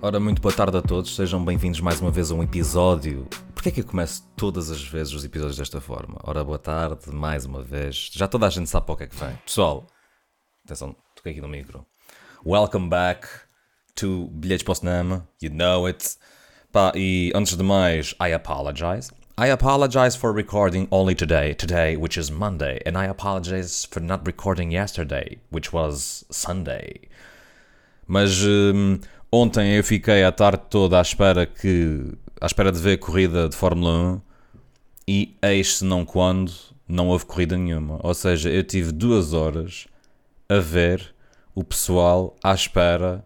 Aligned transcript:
Ora, 0.00 0.20
muito 0.20 0.40
boa 0.40 0.54
tarde 0.54 0.76
a 0.76 0.80
todos, 0.80 1.16
sejam 1.16 1.44
bem-vindos 1.44 1.80
mais 1.80 2.00
uma 2.00 2.12
vez 2.12 2.30
a 2.30 2.34
um 2.34 2.40
episódio. 2.40 3.26
Porquê 3.52 3.70
é 3.70 3.72
que 3.72 3.80
eu 3.80 3.84
começo 3.84 4.22
todas 4.36 4.70
as 4.70 4.80
vezes 4.80 5.12
os 5.12 5.24
episódios 5.24 5.56
desta 5.56 5.80
forma? 5.80 6.20
Ora, 6.22 6.44
boa 6.44 6.58
tarde, 6.58 7.10
mais 7.12 7.44
uma 7.44 7.64
vez. 7.64 8.08
Já 8.12 8.28
toda 8.28 8.46
a 8.46 8.48
gente 8.50 8.70
sabe 8.70 8.86
para 8.86 8.92
o 8.92 8.96
que 8.96 9.02
é 9.02 9.06
que 9.08 9.16
vem. 9.16 9.34
Pessoal, 9.44 9.88
atenção, 10.64 10.94
toquei 11.16 11.32
aqui 11.32 11.40
no 11.40 11.48
micro. 11.48 11.84
Welcome 12.46 12.88
back 12.88 13.26
to 13.96 14.28
Bilhetes 14.34 14.62
para 14.62 14.70
o 14.70 14.74
Cinema, 14.76 15.28
you 15.42 15.50
know 15.50 15.86
it. 15.86 16.16
Pá, 16.70 16.92
e 16.94 17.32
antes 17.34 17.56
de 17.56 17.64
mais, 17.64 18.14
I 18.20 18.32
apologize. 18.32 19.10
I 19.36 19.50
apologize 19.50 20.16
for 20.16 20.32
recording 20.32 20.86
only 20.92 21.16
today, 21.16 21.54
today, 21.54 21.96
which 21.96 22.16
is 22.16 22.30
Monday, 22.30 22.78
and 22.86 22.96
I 22.96 23.08
apologize 23.08 23.84
for 23.84 24.00
not 24.00 24.24
recording 24.24 24.70
yesterday, 24.70 25.38
which 25.50 25.72
was 25.72 26.24
Sunday. 26.30 27.08
Mas 28.06 28.42
hum, 28.42 29.00
ontem 29.30 29.76
eu 29.76 29.84
fiquei 29.84 30.24
a 30.24 30.32
tarde 30.32 30.62
toda 30.70 30.98
à 30.98 31.02
espera 31.02 31.46
que 31.46 32.04
à 32.40 32.46
espera 32.46 32.70
de 32.70 32.78
ver 32.78 32.94
a 32.94 32.98
corrida 32.98 33.48
de 33.48 33.56
Fórmula 33.56 34.14
1 34.14 34.20
e 35.08 35.36
eis 35.42 35.78
se 35.78 35.84
não 35.84 36.04
quando 36.04 36.52
não 36.86 37.08
houve 37.08 37.26
corrida 37.26 37.56
nenhuma. 37.56 37.98
Ou 38.02 38.14
seja, 38.14 38.48
eu 38.48 38.64
tive 38.64 38.92
duas 38.92 39.32
horas 39.32 39.86
a 40.48 40.58
ver 40.58 41.14
o 41.54 41.62
pessoal 41.62 42.36
à 42.42 42.54
espera 42.54 43.24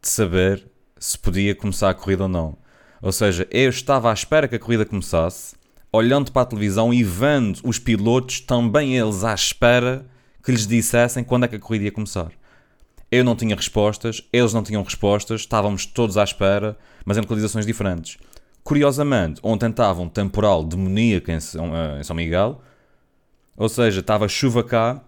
de 0.00 0.08
saber 0.08 0.66
se 0.98 1.16
podia 1.16 1.54
começar 1.54 1.90
a 1.90 1.94
corrida 1.94 2.24
ou 2.24 2.28
não. 2.28 2.56
Ou 3.00 3.12
seja, 3.12 3.46
eu 3.50 3.70
estava 3.70 4.10
à 4.10 4.12
espera 4.12 4.48
que 4.48 4.56
a 4.56 4.58
corrida 4.58 4.84
começasse, 4.84 5.54
olhando 5.92 6.32
para 6.32 6.42
a 6.42 6.46
televisão 6.46 6.92
e 6.92 7.04
vendo 7.04 7.60
os 7.62 7.78
pilotos 7.78 8.40
também 8.40 8.96
eles 8.96 9.22
à 9.22 9.34
espera 9.34 10.04
que 10.42 10.50
lhes 10.50 10.66
dissessem 10.66 11.22
quando 11.22 11.44
é 11.44 11.48
que 11.48 11.56
a 11.56 11.60
corrida 11.60 11.84
ia 11.84 11.92
começar. 11.92 12.32
Eu 13.10 13.24
não 13.24 13.34
tinha 13.34 13.56
respostas, 13.56 14.22
eles 14.32 14.52
não 14.52 14.62
tinham 14.62 14.82
respostas, 14.82 15.40
estávamos 15.40 15.86
todos 15.86 16.16
à 16.18 16.24
espera, 16.24 16.76
mas 17.04 17.16
em 17.16 17.20
localizações 17.20 17.64
diferentes. 17.64 18.18
Curiosamente, 18.62 19.40
ontem 19.42 19.70
estava 19.70 20.00
um 20.02 20.08
temporal 20.08 20.62
demoníaco 20.62 21.30
em 21.30 21.40
São, 21.40 21.74
eh, 21.74 22.00
em 22.00 22.04
São 22.04 22.14
Miguel, 22.14 22.60
ou 23.56 23.68
seja, 23.68 24.00
estava 24.00 24.28
chuva 24.28 24.62
cá, 24.62 25.02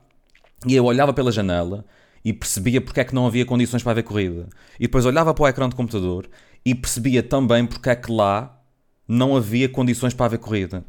e 0.67 0.75
eu 0.75 0.85
olhava 0.85 1.13
pela 1.13 1.31
janela 1.31 1.85
e 2.25 2.33
percebia 2.33 2.81
porque 2.81 3.01
é 3.01 3.05
que 3.05 3.15
não 3.15 3.27
havia 3.27 3.45
condições 3.45 3.83
para 3.83 3.93
haver 3.93 4.03
corrida. 4.03 4.49
E 4.79 4.83
depois 4.85 5.07
olhava 5.07 5.33
para 5.35 5.45
o 5.45 5.49
ecrã 5.49 5.69
de 5.69 5.75
computador 5.75 6.29
e 6.65 6.75
percebia 6.75 7.23
também 7.23 7.67
porque 7.67 7.91
é 7.91 7.97
que 7.97 8.13
lá 8.13 8.59
não 9.09 9.37
havia 9.37 9.69
condições 9.69 10.15
para 10.15 10.27
haver 10.27 10.39
corrida. 10.39 10.85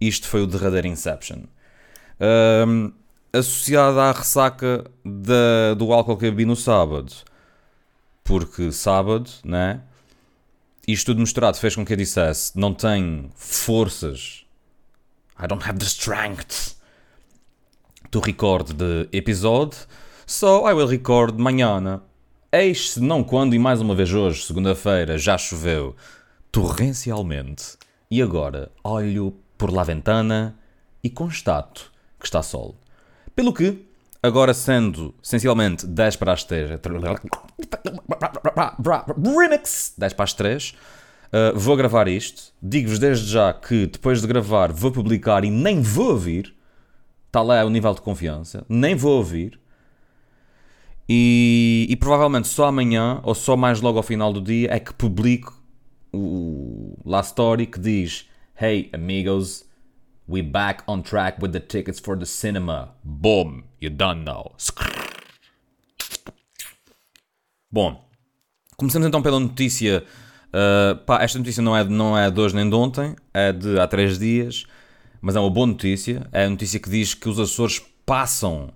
Isto 0.00 0.28
foi 0.28 0.42
o 0.42 0.46
derradeiro 0.46 0.86
Inception. 0.86 1.42
Ahm, 2.20 2.92
associada 3.32 4.02
à 4.02 4.12
ressaca 4.12 4.84
da- 5.04 5.74
do 5.76 5.92
álcool 5.92 6.16
que 6.16 6.26
eu 6.26 6.30
bebi 6.30 6.44
no 6.44 6.56
sábado. 6.56 7.12
Porque 8.24 8.70
sábado, 8.72 9.30
né? 9.44 9.80
Isto 10.86 11.06
tudo 11.06 11.20
misturado 11.20 11.58
fez 11.58 11.74
com 11.74 11.84
que 11.84 11.92
eu 11.92 11.96
dissesse: 11.96 12.58
não 12.58 12.72
tenho 12.74 13.30
forças. 13.36 14.44
I 15.42 15.46
don't 15.46 15.64
have 15.68 15.78
the 15.78 15.84
strength 15.86 16.76
to 18.10 18.20
record 18.20 18.72
the 18.76 19.08
episode, 19.16 19.76
so 20.26 20.68
I 20.68 20.72
will 20.72 20.88
record 20.88 21.38
manhã. 21.38 22.00
Eis 22.50 22.92
se 22.92 23.00
não 23.00 23.22
quando, 23.22 23.54
e 23.54 23.58
mais 23.58 23.80
uma 23.80 23.94
vez 23.94 24.12
hoje, 24.12 24.42
segunda-feira, 24.44 25.18
já 25.18 25.36
choveu 25.36 25.94
torrencialmente. 26.50 27.76
E 28.10 28.22
agora 28.22 28.70
olho 28.82 29.36
por 29.58 29.70
la 29.70 29.84
ventana 29.84 30.58
e 31.04 31.10
constato 31.10 31.92
que 32.18 32.24
está 32.26 32.42
sol. 32.42 32.74
Pelo 33.38 33.52
que, 33.52 33.86
agora 34.20 34.52
sendo 34.52 35.14
essencialmente 35.22 35.86
10 35.86 36.16
para 36.16 36.32
as 36.32 36.42
3, 36.42 36.70
remix 39.24 39.94
10 39.96 40.12
para 40.12 40.24
as 40.24 40.32
3, 40.32 40.70
uh, 40.72 41.56
vou 41.56 41.76
gravar 41.76 42.08
isto. 42.08 42.52
Digo-vos 42.60 42.98
desde 42.98 43.30
já 43.30 43.54
que 43.54 43.86
depois 43.86 44.20
de 44.20 44.26
gravar 44.26 44.72
vou 44.72 44.90
publicar 44.90 45.44
e 45.44 45.50
nem 45.50 45.80
vou 45.80 46.10
ouvir. 46.10 46.52
Tal 47.30 47.52
é 47.52 47.64
o 47.64 47.70
nível 47.70 47.94
de 47.94 48.00
confiança. 48.00 48.66
Nem 48.68 48.96
vou 48.96 49.18
ouvir. 49.18 49.60
E, 51.08 51.86
e 51.88 51.94
provavelmente 51.94 52.48
só 52.48 52.66
amanhã, 52.66 53.20
ou 53.22 53.36
só 53.36 53.56
mais 53.56 53.80
logo 53.80 53.98
ao 53.98 54.02
final 54.02 54.32
do 54.32 54.40
dia, 54.40 54.74
é 54.74 54.80
que 54.80 54.92
publico 54.92 55.62
o 56.12 56.98
last 57.04 57.30
story 57.30 57.68
que 57.68 57.78
diz 57.78 58.28
Hey 58.60 58.90
amigos, 58.92 59.64
we 60.28 60.42
back 60.42 60.82
on 60.86 61.02
track 61.02 61.40
with 61.40 61.52
the 61.52 61.60
tickets 61.60 61.98
for 61.98 62.16
the 62.16 62.26
cinema. 62.26 62.94
Boom, 63.02 63.64
you 63.80 63.90
done 63.90 64.24
now. 64.24 64.54
Bom, 67.70 68.08
começamos 68.76 69.08
então 69.08 69.22
pela 69.22 69.40
notícia. 69.40 70.04
uh, 70.48 70.96
pá, 71.04 71.22
esta 71.22 71.38
notícia 71.38 71.62
não 71.62 71.76
é, 71.76 71.84
não 71.84 72.16
é 72.16 72.30
de 72.30 72.40
hoje 72.40 72.54
nem 72.54 72.68
de 72.68 72.74
ontem, 72.74 73.14
é 73.32 73.52
de 73.52 73.78
há 73.78 73.86
três 73.86 74.18
dias, 74.18 74.66
mas 75.20 75.36
é 75.36 75.40
uma 75.40 75.50
boa 75.50 75.66
notícia. 75.66 76.26
É 76.32 76.44
a 76.44 76.50
notícia 76.50 76.78
que 76.78 76.90
diz 76.90 77.14
que 77.14 77.28
os 77.28 77.38
Açores 77.38 77.80
passam 78.04 78.72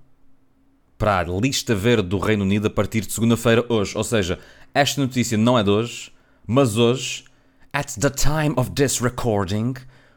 para 0.99 1.21
a 1.21 1.25
lista 1.25 1.75
verde 1.75 2.09
do 2.09 2.19
Reino 2.19 2.45
Unido 2.45 2.67
a 2.67 2.71
partir 2.71 3.01
de 3.01 3.13
segunda-feira, 3.13 3.65
hoje. 3.69 3.97
Ou 3.97 4.05
seja, 4.05 4.39
esta 4.75 5.01
notícia 5.01 5.37
não 5.37 5.59
é 5.59 5.63
de 5.63 5.71
hoje, 5.71 6.13
mas 6.47 6.77
hoje, 6.77 7.25
at 7.73 7.95
the 7.99 8.11
time 8.11 8.55
of 8.57 8.71
this 8.73 9.01
recording, 9.01 9.75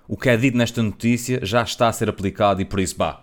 o 0.07 0.15
que 0.15 0.29
é 0.29 0.37
dito 0.37 0.57
nesta 0.57 0.81
notícia 0.81 1.39
já 1.43 1.63
está 1.63 1.87
a 1.87 1.93
ser 1.93 2.09
aplicado 2.09 2.61
e 2.61 2.65
por 2.65 2.79
isso, 2.79 2.95
bah. 2.97 3.21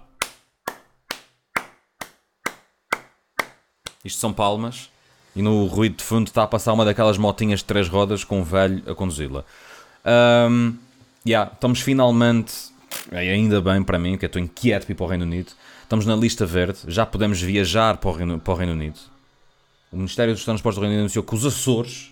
Isto 4.05 4.21
são 4.21 4.33
palmas 4.33 4.91
e 5.35 5.43
no 5.43 5.67
ruído 5.67 5.97
de 5.97 6.05
fundo 6.05 6.27
está 6.27 6.43
a 6.43 6.47
passar 6.47 6.73
uma 6.73 6.85
daquelas 6.85 7.17
motinhas 7.17 7.61
de 7.61 7.67
três 7.67 7.89
rodas 7.89 8.25
com 8.25 8.41
um 8.41 8.45
velho 8.45 8.83
a 8.91 8.95
conduzi-la. 8.95 9.45
Um, 10.51 10.77
yeah, 11.27 11.51
estamos 11.53 11.81
finalmente, 11.81 12.53
e 13.11 13.17
ainda 13.17 13.61
bem 13.61 13.83
para 13.83 13.99
mim, 13.99 14.19
que 14.19 14.25
eu 14.25 14.27
estou 14.27 14.43
inquieto 14.43 14.85
para 14.85 14.93
ir 14.93 14.97
para 14.97 15.05
o 15.05 15.09
Reino 15.09 15.25
Unido, 15.25 15.53
estamos 15.83 16.05
na 16.05 16.17
lista 16.17 16.45
verde, 16.45 16.81
já 16.89 17.07
podemos 17.07 17.41
viajar 17.41 17.97
para 17.97 18.11
o 18.11 18.13
Reino, 18.13 18.39
para 18.39 18.53
o 18.53 18.57
Reino 18.57 18.73
Unido. 18.73 18.99
O 19.91 19.97
Ministério 19.97 20.35
dos 20.35 20.45
Transportes 20.45 20.77
do 20.77 20.81
Reino 20.81 20.95
Unido 20.95 21.03
anunciou 21.03 21.23
que 21.23 21.35
os 21.35 21.47
Açores, 21.47 22.12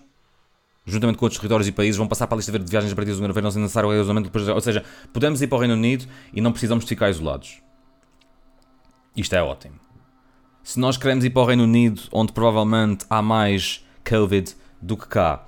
juntamente 0.87 1.19
com 1.19 1.25
outros 1.25 1.39
territórios 1.41 1.69
e 1.69 1.73
países, 1.73 1.97
vão 1.97 2.09
passar 2.09 2.27
para 2.27 2.37
a 2.37 2.39
lista 2.39 2.51
verde 2.51 2.67
de 2.67 2.71
viagens 2.71 2.93
a 2.93 2.97
partir 2.97 3.11
de 3.11 3.17
segunda-feira, 3.17 3.45
não 3.45 3.51
se 3.51 3.59
necessário 3.59 3.89
o 3.89 3.95
isolamento 3.95 4.31
ou 4.53 4.61
seja, 4.61 4.85
podemos 5.13 5.41
ir 5.43 5.47
para 5.47 5.57
o 5.57 5.59
Reino 5.61 5.75
Unido 5.75 6.07
e 6.33 6.41
não 6.41 6.53
precisamos 6.53 6.85
de 6.85 6.89
ficar 6.89 7.11
isolados. 7.11 7.61
Isto 9.17 9.35
é 9.35 9.43
ótimo. 9.43 9.75
Se 10.63 10.79
nós 10.79 10.97
queremos 10.97 11.25
ir 11.25 11.31
para 11.31 11.43
o 11.43 11.45
Reino 11.45 11.65
Unido, 11.65 12.03
onde 12.13 12.33
provavelmente 12.33 13.05
há 13.09 13.21
mais 13.21 13.85
Covid 14.09 14.55
do 14.81 14.97
que 14.97 15.07
cá, 15.09 15.45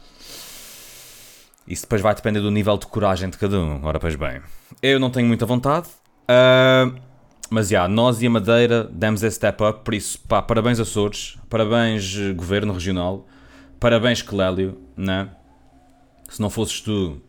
isso 1.67 1.83
depois 1.83 2.01
vai 2.01 2.15
depender 2.15 2.41
do 2.41 2.51
nível 2.51 2.77
de 2.77 2.87
coragem 2.87 3.31
de 3.31 3.39
cada 3.39 3.59
um. 3.59 3.85
Ora, 3.85 4.01
pois 4.01 4.17
bem, 4.17 4.41
eu 4.83 4.99
não 4.99 5.11
tenho 5.11 5.27
muita 5.27 5.47
vontade, 5.47 5.89
ah, 6.29 6.93
mas 7.51 7.69
já, 7.69 7.87
nós 7.87 8.23
e 8.23 8.27
a 8.27 8.31
Madeira 8.31 8.85
demos 8.85 9.23
esse 9.23 9.37
step 9.37 9.63
up, 9.63 9.85
por 9.85 9.93
isso, 9.93 10.19
pá, 10.27 10.41
parabéns 10.41 10.81
Açores, 10.81 11.37
parabéns 11.51 12.17
eh, 12.17 12.33
Governo 12.33 12.73
Regional, 12.73 13.27
parabéns 13.83 14.23
Clélio, 14.23 14.79
né? 14.97 15.29
Se 16.29 16.41
não 16.41 16.49
fosses 16.49 16.81
tu. 16.81 17.21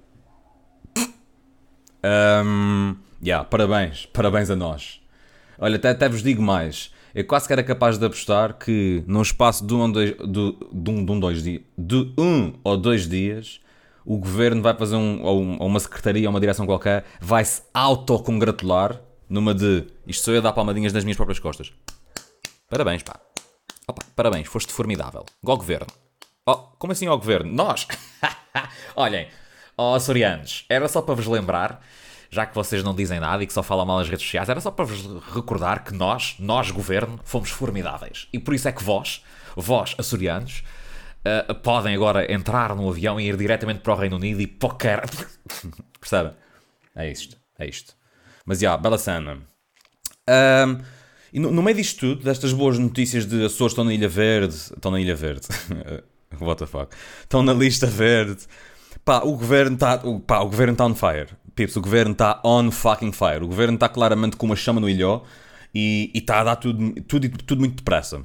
Um, 2.05 2.95
yeah, 3.23 3.43
parabéns, 3.43 4.05
parabéns 4.05 4.49
a 4.51 4.55
nós. 4.55 5.01
Olha, 5.57 5.77
até, 5.77 5.89
até 5.89 6.07
vos 6.07 6.21
digo 6.21 6.43
mais. 6.43 6.91
Eu 7.15 7.25
quase 7.25 7.47
que 7.47 7.53
era 7.53 7.63
capaz 7.63 7.97
de 7.97 8.05
apostar 8.05 8.53
que 8.57 9.03
num 9.07 9.21
espaço 9.23 9.65
de 9.65 9.73
um, 9.73 9.91
dois, 9.91 10.11
de, 10.11 10.57
de 10.71 10.89
um, 10.91 11.05
de 11.05 11.11
um, 11.11 11.19
dois 11.19 11.41
dias, 11.43 11.61
de 11.77 12.13
um 12.17 12.53
ou 12.63 12.77
dois 12.77 13.07
dias, 13.07 13.59
o 14.05 14.17
governo 14.17 14.61
vai 14.61 14.75
fazer 14.75 14.95
um, 14.95 15.23
ou, 15.23 15.41
um- 15.41 15.57
ou 15.59 15.67
uma 15.67 15.79
secretaria, 15.79 16.27
ou 16.27 16.33
uma 16.33 16.39
direção 16.39 16.65
qualquer, 16.67 17.03
vai 17.19 17.43
se 17.45 17.63
autocongratular 17.73 19.01
numa 19.27 19.53
de 19.55 19.85
isto 20.05 20.23
sou 20.25 20.33
eu 20.35 20.39
a 20.39 20.43
dar 20.43 20.53
palmadinhas 20.53 20.93
nas 20.93 21.03
minhas 21.03 21.17
próprias 21.17 21.39
costas. 21.39 21.73
Parabéns, 22.69 23.01
pá. 23.01 23.19
Opa, 23.87 24.03
parabéns, 24.15 24.47
foste 24.47 24.71
formidável. 24.71 25.25
Ó 25.45 25.55
governo. 25.55 25.87
Oh, 26.45 26.55
como 26.77 26.93
assim 26.93 27.07
ao 27.07 27.17
governo? 27.17 27.51
Nós! 27.51 27.87
Olhem, 28.95 29.27
ó 29.77 29.95
açorianos, 29.95 30.65
era 30.69 30.87
só 30.87 31.01
para 31.01 31.15
vos 31.15 31.25
lembrar, 31.25 31.81
já 32.29 32.45
que 32.45 32.53
vocês 32.53 32.83
não 32.83 32.93
dizem 32.93 33.19
nada 33.19 33.43
e 33.43 33.47
que 33.47 33.53
só 33.53 33.63
falam 33.63 33.85
mal 33.85 33.99
nas 33.99 34.09
redes 34.09 34.25
sociais, 34.25 34.49
era 34.49 34.59
só 34.59 34.69
para 34.69 34.85
vos 34.85 35.05
recordar 35.33 35.83
que 35.83 35.93
nós, 35.93 36.35
nós 36.39 36.69
governo, 36.71 37.19
fomos 37.23 37.49
formidáveis. 37.49 38.27
E 38.33 38.39
por 38.39 38.53
isso 38.53 38.67
é 38.67 38.71
que 38.71 38.83
vós, 38.83 39.23
vós 39.55 39.95
açorianos, 39.97 40.63
ah, 41.25 41.53
podem 41.53 41.95
agora 41.95 42.31
entrar 42.31 42.75
no 42.75 42.89
avião 42.89 43.19
e 43.19 43.27
ir 43.27 43.37
diretamente 43.37 43.79
para 43.79 43.93
o 43.93 43.95
Reino 43.95 44.17
Unido 44.17 44.41
e 44.41 44.47
poker. 44.47 45.01
Percebem? 45.99 46.33
É 46.95 47.09
isto, 47.09 47.37
é 47.57 47.65
isto. 47.65 47.95
Mas 48.45 48.59
já, 48.59 48.75
bela 48.75 48.97
cena. 48.97 49.39
Ahm, 50.27 50.83
e 51.31 51.39
no, 51.39 51.49
no 51.49 51.63
meio 51.63 51.77
disto 51.77 51.99
tudo, 51.99 52.23
destas 52.23 52.51
boas 52.53 52.77
notícias 52.77 53.25
de 53.25 53.45
Açores 53.45 53.71
estão 53.71 53.85
na 53.85 53.93
Ilha 53.93 54.09
Verde, 54.09 54.53
estão 54.53 54.91
na 54.91 54.99
Ilha 54.99 55.15
Verde, 55.15 55.47
what 56.41 56.59
the 56.59 56.65
fuck, 56.65 56.95
estão 57.21 57.43
na 57.43 57.53
lista 57.53 57.87
verde, 57.87 58.43
pá, 59.03 59.21
o 59.23 59.33
governo 59.33 59.75
está, 59.75 59.97
pá, 60.25 60.39
o 60.39 60.45
governo 60.45 60.73
está 60.73 60.85
on 60.85 60.95
fire, 60.95 61.29
pips, 61.55 61.75
o 61.75 61.81
governo 61.81 62.11
está 62.13 62.41
on 62.43 62.71
fucking 62.71 63.11
fire, 63.11 63.43
o 63.43 63.47
governo 63.47 63.75
está 63.75 63.89
claramente 63.89 64.35
com 64.35 64.45
uma 64.45 64.55
chama 64.55 64.79
no 64.79 64.89
ilhó 64.89 65.21
e 65.73 66.11
está 66.13 66.41
a 66.41 66.43
dar 66.43 66.55
tudo, 66.55 66.93
tudo, 67.03 67.29
tudo 67.29 67.59
muito 67.59 67.75
depressa, 67.75 68.21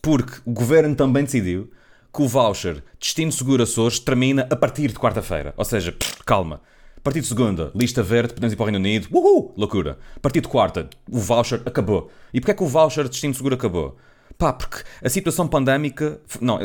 porque 0.00 0.40
o 0.44 0.52
governo 0.52 0.94
também 0.94 1.24
decidiu 1.24 1.70
que 2.12 2.22
o 2.22 2.28
voucher 2.28 2.82
Destino 3.00 3.32
Seguro 3.32 3.62
Açores 3.62 3.98
termina 3.98 4.46
a 4.50 4.56
partir 4.56 4.88
de 4.88 4.98
quarta-feira. 4.98 5.54
Ou 5.56 5.64
seja, 5.64 5.96
calma. 6.26 6.60
A 6.96 7.00
partir 7.00 7.20
de 7.20 7.26
segunda, 7.26 7.72
lista 7.74 8.02
verde, 8.02 8.34
podemos 8.34 8.52
ir 8.52 8.56
para 8.56 8.62
o 8.62 8.66
Reino 8.66 8.78
Unido. 8.78 9.08
Uhul! 9.10 9.54
Loucura. 9.56 9.98
A 10.14 10.20
partir 10.20 10.40
de 10.40 10.48
quarta, 10.48 10.88
o 11.10 11.18
voucher 11.18 11.62
acabou. 11.64 12.10
E 12.32 12.40
porquê 12.40 12.52
é 12.52 12.54
que 12.54 12.62
o 12.62 12.66
voucher 12.66 13.08
Destino 13.08 13.34
Seguro 13.34 13.54
acabou? 13.54 13.96
Pá, 14.38 14.52
porque 14.52 14.82
a 15.02 15.08
situação 15.08 15.46
pandémica. 15.46 16.20
Não, 16.40 16.58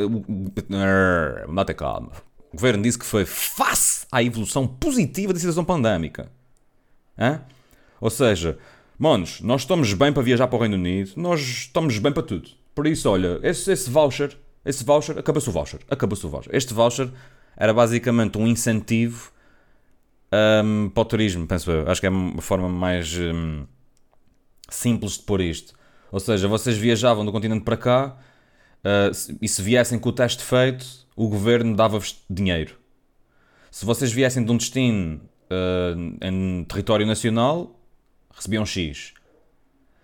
mata 1.47 1.73
calma. 1.73 2.11
O 2.51 2.55
governo 2.55 2.83
disse 2.83 2.97
que 2.97 3.05
foi 3.05 3.25
face 3.25 4.05
à 4.11 4.23
evolução 4.23 4.67
positiva 4.67 5.33
da 5.33 5.39
situação 5.39 5.65
pandémica. 5.65 6.31
Hã? 7.17 7.41
Ou 7.99 8.09
seja, 8.09 8.57
manos, 8.97 9.41
nós 9.41 9.61
estamos 9.61 9.93
bem 9.93 10.13
para 10.13 10.23
viajar 10.23 10.47
para 10.47 10.57
o 10.57 10.59
Reino 10.59 10.75
Unido, 10.75 11.11
nós 11.17 11.41
estamos 11.41 11.97
bem 11.99 12.11
para 12.11 12.23
tudo. 12.23 12.49
Por 12.73 12.87
isso, 12.87 13.09
olha, 13.09 13.39
esse, 13.43 13.71
esse 13.71 13.89
voucher, 13.89 14.37
esse 14.63 14.83
voucher, 14.83 15.17
acabou-se 15.17 15.49
o 15.49 15.51
voucher, 15.51 15.79
acabou-se 15.89 16.25
o 16.25 16.29
voucher. 16.29 16.55
Este 16.55 16.73
voucher 16.73 17.09
era 17.55 17.73
basicamente 17.73 18.37
um 18.37 18.47
incentivo 18.47 19.31
um, 20.31 20.89
para 20.89 21.01
o 21.01 21.05
turismo, 21.05 21.47
penso 21.47 21.71
eu. 21.71 21.89
Acho 21.89 21.99
que 21.99 22.07
é 22.07 22.09
uma 22.09 22.41
forma 22.41 22.69
mais 22.69 23.17
um, 23.17 23.65
simples 24.69 25.13
de 25.13 25.23
pôr 25.23 25.41
isto. 25.41 25.73
Ou 26.11 26.19
seja, 26.19 26.47
vocês 26.47 26.77
viajavam 26.77 27.25
do 27.25 27.31
continente 27.31 27.63
para 27.63 27.77
cá 27.77 28.17
uh, 28.83 29.37
e 29.41 29.47
se 29.47 29.61
viessem 29.61 29.99
com 29.99 30.09
o 30.09 30.13
teste 30.13 30.43
feito, 30.43 30.85
o 31.15 31.27
governo 31.27 31.75
dava-vos 31.75 32.23
dinheiro. 32.29 32.75
Se 33.71 33.85
vocês 33.85 34.11
viessem 34.11 34.43
de 34.43 34.51
um 34.51 34.57
destino 34.57 35.21
uh, 35.51 36.25
em 36.25 36.63
território 36.63 37.05
nacional, 37.05 37.79
recebiam 38.33 38.65
X. 38.65 39.13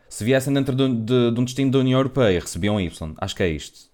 Se 0.10 0.24
viessem 0.24 0.54
dentro 0.54 0.76
de, 0.76 0.88
de, 0.88 1.32
de, 1.32 1.40
um 1.40 1.44
destino 1.44 1.72
da 1.72 1.80
União 1.80 2.00
Europeia, 2.00 2.40
recebiam 2.40 2.80
Y. 2.80 3.16
Acho 3.18 3.36
que 3.36 3.44
é 3.44 3.50
isto. 3.50 3.90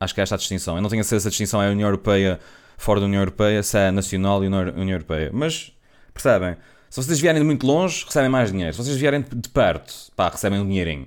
Acho 0.00 0.14
que 0.14 0.20
é 0.20 0.22
esta 0.22 0.34
a 0.34 0.38
distinção. 0.38 0.76
Eu 0.76 0.82
não 0.82 0.88
tenho 0.88 1.00
a 1.00 1.04
certeza 1.04 1.22
se 1.22 1.28
a 1.28 1.30
distinção 1.30 1.62
é 1.62 1.68
a 1.68 1.70
União 1.70 1.86
Europeia 1.86 2.40
fora 2.76 2.98
da 2.98 3.06
União 3.06 3.20
Europeia, 3.20 3.62
se 3.62 3.78
é 3.78 3.90
nacional 3.90 4.42
e 4.42 4.48
União 4.48 4.88
Europeia. 4.88 5.30
Mas, 5.32 5.72
percebem? 6.14 6.56
Se 6.88 7.00
vocês 7.00 7.20
vierem 7.20 7.40
de 7.40 7.46
muito 7.46 7.64
longe, 7.66 8.04
recebem 8.04 8.30
mais 8.30 8.50
dinheiro. 8.50 8.72
Se 8.72 8.82
vocês 8.82 8.96
vierem 8.96 9.22
de 9.22 9.48
perto, 9.50 9.94
pá, 10.16 10.28
recebem 10.28 10.58
um 10.58 10.66
dinheirinho. 10.66 11.06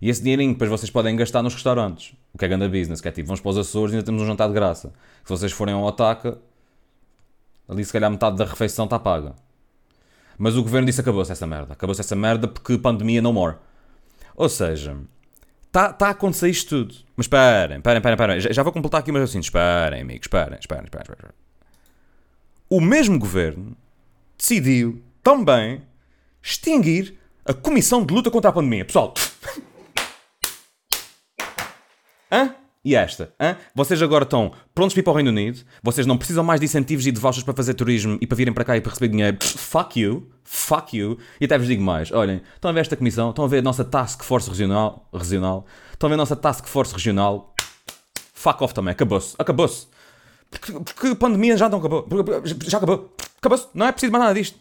E 0.00 0.08
esse 0.08 0.22
dinheirinho 0.22 0.52
depois 0.52 0.70
vocês 0.70 0.90
podem 0.90 1.16
gastar 1.16 1.42
nos 1.42 1.54
restaurantes. 1.54 2.14
O 2.32 2.38
que 2.38 2.44
é 2.44 2.48
grande 2.48 2.68
business, 2.68 3.00
que 3.00 3.08
é 3.08 3.12
tipo, 3.12 3.26
vamos 3.26 3.40
para 3.40 3.50
os 3.50 3.58
Açores 3.58 3.92
e 3.92 3.96
ainda 3.96 4.06
temos 4.06 4.22
um 4.22 4.26
jantar 4.26 4.48
de 4.48 4.54
graça. 4.54 4.92
Se 5.24 5.28
vocês 5.28 5.50
forem 5.50 5.74
ao 5.74 5.82
Otaka, 5.82 6.38
ali 7.68 7.84
se 7.84 7.92
calhar 7.92 8.10
metade 8.10 8.36
da 8.36 8.44
refeição 8.44 8.84
está 8.84 8.98
paga. 8.98 9.34
Mas 10.38 10.56
o 10.56 10.62
governo 10.62 10.86
disse 10.86 11.00
acabou-se 11.00 11.32
essa 11.32 11.46
merda. 11.46 11.72
Acabou-se 11.72 12.00
essa 12.00 12.14
merda 12.14 12.46
porque 12.46 12.78
pandemia 12.78 13.20
no 13.20 13.32
more. 13.32 13.56
Ou 14.36 14.48
seja, 14.48 14.96
está 15.66 15.92
tá 15.92 16.06
a 16.06 16.10
acontecer 16.10 16.48
isto 16.48 16.68
tudo. 16.68 16.94
Mas 17.16 17.24
esperem, 17.24 17.78
esperem, 17.78 17.98
esperem, 17.98 18.14
esperem. 18.14 18.40
Já, 18.40 18.52
já 18.52 18.62
vou 18.62 18.72
completar 18.72 19.00
aqui, 19.00 19.10
mas 19.10 19.22
assim, 19.22 19.40
esperem, 19.40 20.02
amigos, 20.02 20.26
esperem, 20.26 20.58
esperem, 20.60 20.84
esperem, 20.84 21.06
esperem. 21.10 21.32
O 22.70 22.80
mesmo 22.80 23.18
governo 23.18 23.76
decidiu 24.38 25.02
também 25.24 25.82
extinguir 26.40 27.18
a 27.44 27.52
Comissão 27.52 28.04
de 28.04 28.14
Luta 28.14 28.30
contra 28.30 28.50
a 28.50 28.52
Pandemia. 28.52 28.84
Pessoal. 28.84 29.12
Hã? 32.30 32.54
E 32.84 32.94
esta? 32.94 33.32
Hã? 33.40 33.56
Vocês 33.74 34.00
agora 34.00 34.24
estão 34.24 34.52
prontos 34.74 34.94
para 34.94 35.00
ir 35.00 35.02
para 35.02 35.12
o 35.12 35.16
Reino 35.16 35.30
Unido? 35.30 35.60
Vocês 35.82 36.06
não 36.06 36.16
precisam 36.16 36.44
mais 36.44 36.60
de 36.60 36.66
incentivos 36.66 37.06
e 37.06 37.12
de 37.12 37.20
vouchers 37.20 37.44
para 37.44 37.54
fazer 37.54 37.74
turismo 37.74 38.18
e 38.20 38.26
para 38.26 38.36
virem 38.36 38.54
para 38.54 38.64
cá 38.64 38.76
e 38.76 38.80
para 38.80 38.90
receber 38.90 39.08
dinheiro? 39.08 39.38
Fuck 39.42 39.98
you. 39.98 40.30
Fuck 40.44 40.96
you. 40.96 41.18
E 41.40 41.44
até 41.44 41.58
vos 41.58 41.66
digo 41.66 41.82
mais. 41.82 42.12
Olhem, 42.12 42.40
estão 42.54 42.70
a 42.70 42.72
ver 42.72 42.80
esta 42.80 42.96
comissão? 42.96 43.30
Estão 43.30 43.44
a 43.44 43.48
ver 43.48 43.58
a 43.58 43.62
nossa 43.62 43.84
Task 43.84 44.22
Force 44.22 44.48
Regional? 44.48 45.08
regional 45.12 45.66
estão 45.92 46.06
a 46.06 46.08
ver 46.08 46.14
a 46.14 46.18
nossa 46.18 46.36
Task 46.36 46.66
Force 46.66 46.92
Regional? 46.92 47.54
Fuck 48.32 48.62
off 48.62 48.72
também. 48.72 48.92
Acabou-se. 48.92 49.34
Acabou-se. 49.38 49.86
Porque, 50.50 50.72
porque 50.72 51.06
a 51.08 51.16
pandemia 51.16 51.56
já 51.56 51.68
não 51.68 51.78
acabou. 51.78 52.06
Já 52.66 52.78
acabou. 52.78 53.14
Acabou-se. 53.38 53.66
Não 53.74 53.86
é 53.86 53.92
preciso 53.92 54.12
mais 54.12 54.24
nada 54.24 54.34
disto. 54.34 54.58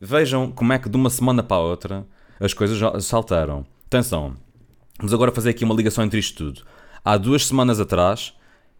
Vejam 0.00 0.52
como 0.52 0.72
é 0.72 0.78
que 0.78 0.88
de 0.88 0.96
uma 0.96 1.08
semana 1.08 1.42
para 1.42 1.56
a 1.56 1.60
outra 1.60 2.06
as 2.38 2.52
coisas 2.52 2.76
já 2.76 3.00
saltaram. 3.00 3.66
Atenção. 3.86 4.36
Vamos 4.98 5.14
agora 5.14 5.32
fazer 5.32 5.50
aqui 5.50 5.64
uma 5.64 5.74
ligação 5.74 6.04
entre 6.04 6.20
isto 6.20 6.36
tudo. 6.36 6.62
Há 7.06 7.18
duas 7.18 7.46
semanas 7.46 7.78
atrás, 7.78 8.32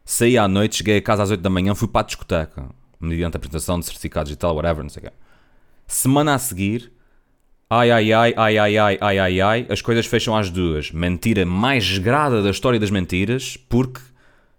saí 0.03 0.39
à 0.39 0.49
noite, 0.49 0.77
cheguei 0.77 0.97
a 0.97 1.03
casa 1.03 1.25
às 1.25 1.31
8 1.31 1.43
da 1.43 1.51
manhã, 1.51 1.75
fui 1.75 1.87
para 1.87 2.01
a 2.01 2.05
discoteca, 2.05 2.71
mediante 2.99 3.37
a 3.37 3.39
apresentação 3.39 3.79
de 3.79 3.85
certificados 3.85 4.33
e 4.33 4.37
tal, 4.37 4.57
whatever, 4.57 4.83
não 4.83 4.89
sei 4.89 5.03
o 5.03 5.07
quê. 5.07 5.13
Semana 5.87 6.35
a 6.35 6.39
seguir, 6.39 6.91
ai 7.69 7.91
ai 7.91 8.13
ai, 8.15 8.35
ai 8.35 8.59
ai 8.59 8.79
ai, 8.79 8.99
ai 8.99 9.19
ai 9.19 9.41
ai, 9.43 9.67
as 9.69 9.83
coisas 9.83 10.07
fecham 10.07 10.35
às 10.35 10.49
duas. 10.49 10.91
Mentira 10.91 11.45
mais 11.45 11.99
grada 11.99 12.43
da 12.43 12.49
história 12.49 12.81
das 12.81 12.89
mentiras, 12.89 13.59
porque 13.69 14.01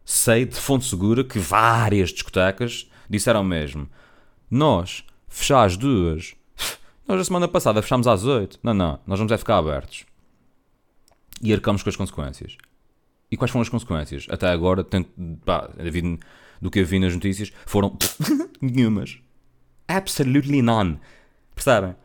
sei 0.06 0.46
de 0.46 0.58
fonte 0.58 0.86
segura 0.86 1.24
que 1.24 1.40
várias 1.40 2.12
discotecas 2.12 2.88
disseram 3.10 3.44
mesmo: 3.44 3.90
Nós, 4.48 5.04
fechar 5.28 5.64
às 5.64 5.76
duas. 5.76 6.36
Nós, 7.08 7.20
a 7.20 7.24
semana 7.24 7.48
passada, 7.48 7.82
fechámos 7.82 8.06
às 8.06 8.26
8. 8.26 8.60
Não, 8.62 8.76
não, 8.76 9.00
nós 9.08 9.18
vamos 9.18 9.32
é 9.32 9.38
ficar 9.40 9.58
abertos. 9.58 10.06
E 11.42 11.52
arcamos 11.52 11.82
com 11.82 11.90
as 11.90 11.96
consequências. 11.96 12.58
E 13.32 13.38
quais 13.38 13.52
foram 13.52 13.62
as 13.62 13.70
consequências? 13.70 14.28
Até 14.30 14.48
agora, 14.48 14.84
tento, 14.84 15.10
pá, 15.44 15.70
do 16.62 16.72
que 16.72 16.80
eu 16.80 16.86
vi 16.86 17.00
nas 17.00 17.14
notícias, 17.14 17.52
foram 17.66 17.98
nenhumas. 18.62 19.20
Absolutely 19.88 20.62
none. 20.62 21.00
Percebem? 21.54 21.96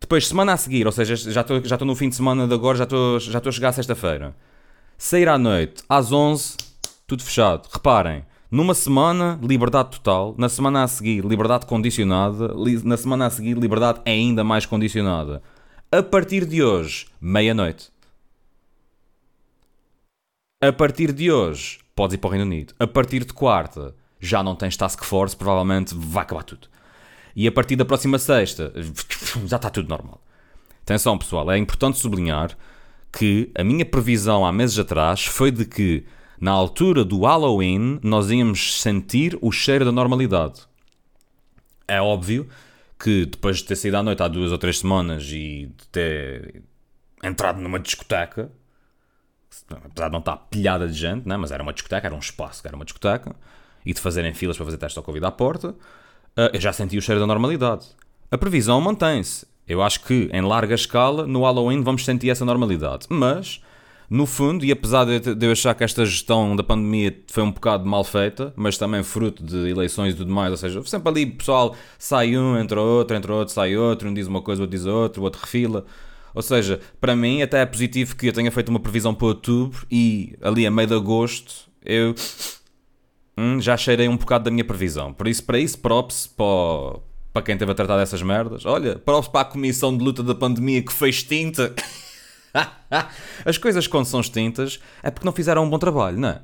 Depois, 0.00 0.28
semana 0.28 0.52
a 0.52 0.56
seguir, 0.56 0.86
ou 0.86 0.92
seja, 0.92 1.16
já 1.16 1.40
estou 1.40 1.64
já 1.64 1.78
no 1.78 1.96
fim 1.96 2.08
de 2.08 2.16
semana 2.16 2.46
de 2.46 2.54
agora, 2.54 2.76
já 2.76 2.84
estou 2.84 3.18
já 3.18 3.40
a 3.42 3.52
chegar 3.52 3.68
à 3.70 3.72
sexta-feira. 3.72 4.36
Sair 4.98 5.28
à 5.28 5.38
noite, 5.38 5.82
às 5.88 6.12
11, 6.12 6.56
tudo 7.06 7.22
fechado. 7.22 7.68
Reparem, 7.72 8.24
numa 8.50 8.74
semana, 8.74 9.38
liberdade 9.42 9.90
total. 9.90 10.34
Na 10.38 10.48
semana 10.48 10.82
a 10.82 10.88
seguir, 10.88 11.24
liberdade 11.24 11.66
condicionada. 11.66 12.54
Na 12.84 12.96
semana 12.96 13.26
a 13.26 13.30
seguir, 13.30 13.56
liberdade 13.56 14.00
ainda 14.04 14.44
mais 14.44 14.66
condicionada. 14.66 15.42
A 15.90 16.02
partir 16.02 16.44
de 16.44 16.62
hoje, 16.62 17.06
meia-noite. 17.20 17.93
A 20.66 20.72
partir 20.72 21.12
de 21.12 21.30
hoje, 21.30 21.78
podes 21.94 22.14
ir 22.14 22.18
para 22.18 22.28
o 22.28 22.30
Reino 22.30 22.46
Unido. 22.46 22.72
A 22.78 22.86
partir 22.86 23.22
de 23.22 23.34
quarta, 23.34 23.94
já 24.18 24.42
não 24.42 24.56
tens 24.56 24.78
task 24.78 25.04
force, 25.04 25.36
provavelmente 25.36 25.94
vai 25.94 26.22
acabar 26.22 26.42
tudo. 26.42 26.68
E 27.36 27.46
a 27.46 27.52
partir 27.52 27.76
da 27.76 27.84
próxima 27.84 28.18
sexta, 28.18 28.72
já 29.44 29.56
está 29.56 29.68
tudo 29.68 29.90
normal. 29.90 30.22
Atenção, 30.80 31.18
pessoal, 31.18 31.50
é 31.50 31.58
importante 31.58 31.98
sublinhar 31.98 32.56
que 33.12 33.52
a 33.54 33.62
minha 33.62 33.84
previsão 33.84 34.46
há 34.46 34.50
meses 34.50 34.78
atrás 34.78 35.26
foi 35.26 35.50
de 35.50 35.66
que, 35.66 36.06
na 36.40 36.52
altura 36.52 37.04
do 37.04 37.20
Halloween, 37.20 38.00
nós 38.02 38.30
íamos 38.30 38.80
sentir 38.80 39.36
o 39.42 39.52
cheiro 39.52 39.84
da 39.84 39.92
normalidade. 39.92 40.62
É 41.86 42.00
óbvio 42.00 42.48
que 42.98 43.26
depois 43.26 43.58
de 43.58 43.64
ter 43.64 43.76
saído 43.76 43.98
à 43.98 44.02
noite 44.02 44.22
há 44.22 44.28
duas 44.28 44.50
ou 44.50 44.56
três 44.56 44.78
semanas 44.78 45.24
e 45.24 45.70
de 45.76 45.88
ter 45.92 46.62
entrado 47.22 47.60
numa 47.60 47.78
discoteca, 47.78 48.50
apesar 49.70 50.08
de 50.08 50.12
não 50.12 50.20
estar 50.20 50.36
pilhada 50.36 50.86
de 50.86 50.94
gente, 50.94 51.28
né? 51.28 51.36
mas 51.36 51.50
era 51.50 51.62
uma 51.62 51.72
discoteca, 51.72 52.06
era 52.06 52.14
um 52.14 52.18
espaço, 52.18 52.62
era 52.66 52.74
uma 52.74 52.84
discoteca, 52.84 53.34
e 53.84 53.92
de 53.92 54.00
fazerem 54.00 54.34
filas 54.34 54.56
para 54.56 54.64
fazer 54.66 54.78
testes 54.78 54.96
ao 54.96 55.04
Covid 55.04 55.24
à 55.26 55.30
porta, 55.30 55.68
uh, 55.70 56.50
eu 56.52 56.60
já 56.60 56.72
senti 56.72 56.96
o 56.96 57.02
cheiro 57.02 57.20
da 57.20 57.26
normalidade. 57.26 57.86
A 58.30 58.38
previsão 58.38 58.80
mantém-se. 58.80 59.46
Eu 59.66 59.82
acho 59.82 60.00
que, 60.00 60.28
em 60.32 60.42
larga 60.42 60.74
escala, 60.74 61.26
no 61.26 61.42
Halloween 61.42 61.82
vamos 61.82 62.04
sentir 62.04 62.30
essa 62.30 62.44
normalidade. 62.44 63.06
Mas, 63.08 63.62
no 64.08 64.26
fundo, 64.26 64.64
e 64.64 64.70
apesar 64.70 65.04
de 65.04 65.46
eu 65.46 65.52
achar 65.52 65.74
que 65.74 65.82
esta 65.82 66.04
gestão 66.04 66.54
da 66.54 66.62
pandemia 66.62 67.16
foi 67.28 67.42
um 67.42 67.50
bocado 67.50 67.86
mal 67.86 68.04
feita, 68.04 68.52
mas 68.56 68.76
também 68.76 69.02
fruto 69.02 69.42
de 69.42 69.70
eleições 69.70 70.14
e 70.14 70.16
tudo 70.16 70.32
mais, 70.32 70.50
ou 70.50 70.56
seja, 70.56 70.82
sempre 70.84 71.08
ali 71.08 71.26
pessoal 71.26 71.74
sai 71.98 72.36
um, 72.36 72.58
entra 72.58 72.80
outro, 72.80 73.16
entra 73.16 73.34
outro, 73.34 73.54
sai 73.54 73.76
outro, 73.76 74.08
um 74.08 74.14
diz 74.14 74.26
uma 74.26 74.42
coisa, 74.42 74.62
outro 74.62 74.76
diz 74.76 74.86
outro, 74.86 75.22
outro 75.22 75.40
refila. 75.40 75.86
Ou 76.34 76.42
seja, 76.42 76.80
para 77.00 77.14
mim 77.14 77.42
até 77.42 77.62
é 77.62 77.66
positivo 77.66 78.16
que 78.16 78.26
eu 78.26 78.32
tenha 78.32 78.50
feito 78.50 78.68
uma 78.68 78.80
previsão 78.80 79.14
para 79.14 79.28
outubro 79.28 79.86
e 79.90 80.36
ali 80.42 80.66
a 80.66 80.70
meio 80.70 80.88
de 80.88 80.94
agosto 80.94 81.70
eu 81.84 82.14
hum, 83.38 83.60
já 83.60 83.76
cheirei 83.76 84.08
um 84.08 84.16
bocado 84.16 84.44
da 84.44 84.50
minha 84.50 84.64
previsão. 84.64 85.12
Por 85.12 85.28
isso, 85.28 85.44
para 85.44 85.58
isso, 85.58 85.78
props 85.78 86.26
para, 86.26 86.98
para 87.32 87.42
quem 87.42 87.56
teve 87.56 87.70
a 87.70 87.74
tratar 87.74 87.96
dessas 87.98 88.22
merdas. 88.22 88.66
Olha, 88.66 88.98
props 88.98 89.28
para 89.28 89.42
a 89.42 89.44
comissão 89.44 89.96
de 89.96 90.02
luta 90.02 90.22
da 90.22 90.34
pandemia 90.34 90.82
que 90.82 90.92
foi 90.92 91.10
extinta. 91.10 91.72
As 93.44 93.58
coisas 93.58 93.86
quando 93.86 94.06
são 94.06 94.20
extintas 94.20 94.80
é 95.02 95.10
porque 95.10 95.26
não 95.26 95.32
fizeram 95.32 95.64
um 95.64 95.70
bom 95.70 95.78
trabalho, 95.78 96.18
não 96.18 96.28
é? 96.28 96.42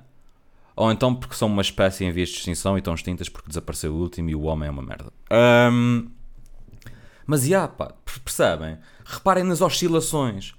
Ou 0.76 0.90
então 0.90 1.14
porque 1.14 1.34
são 1.34 1.48
uma 1.48 1.62
espécie 1.62 2.04
em 2.04 2.12
vias 2.12 2.28
de 2.28 2.36
extinção 2.36 2.76
e 2.76 2.78
estão 2.78 2.94
extintas 2.94 3.28
porque 3.28 3.48
desapareceu 3.48 3.92
o 3.92 3.98
último 3.98 4.30
e 4.30 4.34
o 4.34 4.42
homem 4.42 4.68
é 4.68 4.70
uma 4.70 4.82
merda. 4.82 5.12
Um, 5.30 6.08
mas, 7.30 7.46
já, 7.46 7.68
pá, 7.68 7.94
percebem? 8.24 8.76
Reparem 9.04 9.44
nas 9.44 9.60
oscilações. 9.60 10.52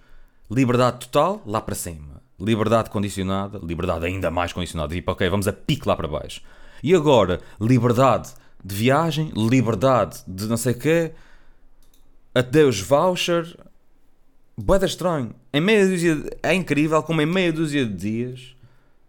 Liberdade 0.49 0.99
total, 1.01 1.43
lá 1.45 1.59
para 1.59 1.75
cima. 1.75 2.21
Liberdade 2.39 2.89
condicionada, 2.89 3.59
liberdade 3.61 4.05
ainda 4.05 4.31
mais 4.31 4.53
condicionada. 4.53 4.95
Tipo, 4.95 5.11
ok, 5.11 5.29
vamos 5.29 5.49
a 5.49 5.51
pique 5.51 5.85
lá 5.85 5.97
para 5.97 6.07
baixo. 6.07 6.41
E 6.81 6.95
agora, 6.95 7.41
liberdade 7.59 8.31
de 8.63 8.73
viagem, 8.73 9.33
liberdade 9.35 10.23
de 10.25 10.47
não 10.47 10.55
sei 10.55 10.71
o 10.71 10.77
quê, 10.77 11.11
adeus 12.33 12.79
voucher. 12.79 13.53
Boeda 14.57 14.85
estranho. 14.85 15.35
Em 15.51 15.59
meia 15.59 15.85
dúzia 15.85 16.15
de... 16.15 16.29
É 16.41 16.53
incrível 16.53 17.03
como 17.03 17.21
em 17.21 17.25
meia 17.25 17.51
dúzia 17.51 17.85
de 17.85 17.93
dias 17.93 18.55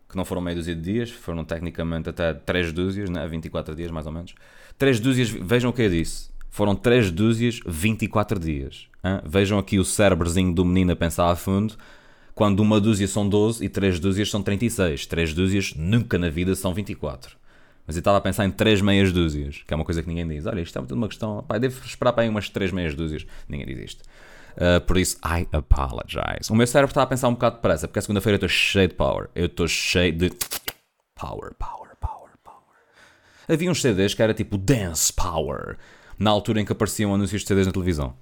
que 0.08 0.16
não 0.16 0.26
foram 0.26 0.42
meia 0.42 0.56
dúzia 0.56 0.74
de 0.74 0.82
dias, 0.82 1.10
foram 1.10 1.42
tecnicamente 1.42 2.10
até 2.10 2.34
3 2.34 2.72
dúzias, 2.72 3.08
né? 3.08 3.26
24 3.26 3.74
dias 3.74 3.90
mais 3.90 4.04
ou 4.04 4.12
menos. 4.12 4.34
3 4.76 5.00
dúzias, 5.00 5.30
vejam 5.30 5.70
o 5.70 5.72
que 5.72 5.80
eu 5.80 5.88
disse. 5.88 6.31
Foram 6.52 6.76
3 6.76 7.10
dúzias, 7.10 7.60
24 7.66 8.38
dias. 8.38 8.86
Hein? 9.02 9.22
Vejam 9.24 9.58
aqui 9.58 9.78
o 9.78 9.84
cérebrozinho 9.86 10.54
do 10.54 10.66
menino 10.66 10.92
a 10.92 10.96
pensar 10.96 11.30
a 11.30 11.34
fundo. 11.34 11.74
Quando 12.34 12.60
uma 12.60 12.78
dúzia 12.78 13.08
são 13.08 13.26
12 13.26 13.64
e 13.64 13.70
3 13.70 13.98
dúzias 13.98 14.30
são 14.30 14.42
36. 14.42 15.06
3 15.06 15.32
dúzias 15.32 15.72
nunca 15.74 16.18
na 16.18 16.28
vida 16.28 16.54
são 16.54 16.74
24. 16.74 17.38
Mas 17.86 17.96
eu 17.96 18.00
estava 18.00 18.18
a 18.18 18.20
pensar 18.20 18.44
em 18.44 18.50
3 18.50 18.82
meias 18.82 19.10
dúzias, 19.12 19.62
que 19.66 19.72
é 19.72 19.74
uma 19.74 19.84
coisa 19.84 20.02
que 20.02 20.08
ninguém 20.08 20.28
diz. 20.28 20.44
Olha, 20.44 20.60
isto 20.60 20.78
é 20.78 20.82
uma 20.92 21.08
questão. 21.08 21.42
Pá, 21.42 21.56
devo 21.56 21.82
esperar 21.86 22.12
para 22.12 22.24
aí 22.24 22.28
umas 22.28 22.50
3 22.50 22.70
meias 22.70 22.94
dúzias. 22.94 23.24
Ninguém 23.48 23.66
diz 23.66 23.78
isto. 23.78 24.04
Uh, 24.54 24.78
por 24.82 24.98
isso, 24.98 25.16
I 25.24 25.48
apologize. 25.56 26.52
O 26.52 26.54
meu 26.54 26.66
cérebro 26.66 26.90
está 26.90 27.02
a 27.02 27.06
pensar 27.06 27.28
um 27.28 27.32
bocado 27.32 27.56
depressa, 27.56 27.88
porque 27.88 27.98
a 27.98 28.02
segunda-feira 28.02 28.34
eu 28.34 28.36
estou 28.36 28.48
cheio 28.50 28.88
de 28.88 28.94
power. 28.94 29.30
Eu 29.34 29.46
estou 29.46 29.66
cheio 29.66 30.12
de. 30.12 30.30
Power, 31.14 31.54
power, 31.58 31.96
power, 31.98 32.30
power. 32.44 32.76
Havia 33.48 33.70
uns 33.70 33.80
CDs 33.80 34.12
que 34.12 34.22
era 34.22 34.34
tipo 34.34 34.58
Dance 34.58 35.10
Power, 35.10 35.78
na 36.22 36.30
altura 36.30 36.60
em 36.60 36.64
que 36.64 36.72
apareciam 36.72 37.12
anúncios 37.14 37.42
de 37.42 37.48
CDs 37.48 37.66
na 37.66 37.72
televisão. 37.72 38.14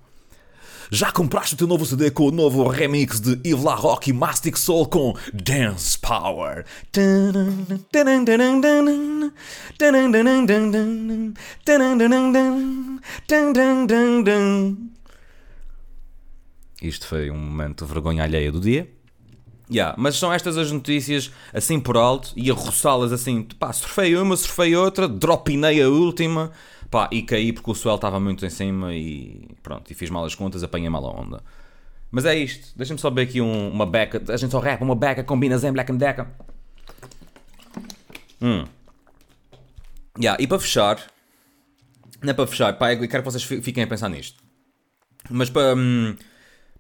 Já 0.91 1.13
compraste 1.13 1.55
o 1.55 1.57
teu 1.57 1.69
novo 1.69 1.87
CD 1.87 2.11
com 2.11 2.27
o 2.27 2.31
novo 2.33 2.67
remix 2.67 3.21
de 3.21 3.39
Yves 3.47 3.63
La 3.63 3.77
Rock 3.77 4.11
e 4.11 4.13
Mastic 4.13 4.57
Soul 4.57 4.87
com 4.87 5.15
Dance 5.33 5.97
Power? 5.97 6.65
Isto 16.83 17.07
foi 17.07 17.31
um 17.31 17.39
momento 17.39 17.85
de 17.85 17.93
vergonha 17.93 18.25
alheia 18.25 18.51
do 18.51 18.59
dia. 18.59 18.91
Yeah, 19.71 19.95
mas 19.97 20.17
são 20.17 20.33
estas 20.33 20.59
as 20.59 20.73
notícias 20.73 21.31
assim 21.55 21.79
por 21.79 21.97
alto 21.97 22.33
e 22.35 22.51
a 22.51 22.55
roçá-las 22.55 23.13
assim, 23.13 23.43
pá, 23.43 23.73
surfei 23.73 24.17
uma, 24.17 24.37
surfei 24.37 24.75
outra, 24.75 25.07
dropinei 25.07 25.81
a 25.81 25.89
última 25.89 26.51
Pá, 26.91 27.09
e 27.13 27.23
caí 27.23 27.53
porque 27.53 27.71
o 27.71 27.75
suelo 27.75 27.97
estava 27.97 28.19
muito 28.19 28.45
em 28.45 28.51
cima 28.51 28.93
e 28.95 29.49
pronto, 29.63 29.89
e 29.91 29.95
fiz 29.95 30.11
mal 30.11 30.25
as 30.25 30.35
contas, 30.35 30.65
apanhei 30.65 30.89
mal 30.89 31.07
a 31.07 31.21
onda. 31.21 31.43
Mas 32.11 32.25
é 32.25 32.35
isto, 32.35 32.77
deixa-me 32.77 32.99
só 32.99 33.09
ver 33.11 33.23
aqui 33.23 33.41
um, 33.41 33.71
uma 33.71 33.87
beca, 33.87 34.21
a 34.29 34.37
gente 34.37 34.51
só 34.51 34.59
rap, 34.59 34.83
uma 34.83 34.97
beca, 34.97 35.23
combina 35.23 35.57
Zen 35.57 35.73
Black 35.73 35.93
and 35.93 35.97
Decker. 35.97 36.27
Hum. 38.43 38.65
Yeah, 40.19 40.43
e 40.43 40.49
para 40.49 40.59
fechar, 40.59 41.01
não 42.21 42.31
é 42.31 42.35
para 42.35 42.47
fechar, 42.49 42.77
pá, 42.77 42.93
eu 42.93 43.09
quero 43.09 43.23
que 43.23 43.31
vocês 43.31 43.45
fiquem 43.45 43.85
a 43.85 43.87
pensar 43.87 44.09
nisto. 44.09 44.43
Mas 45.31 45.49
para, 45.49 45.77
hum, 45.77 46.17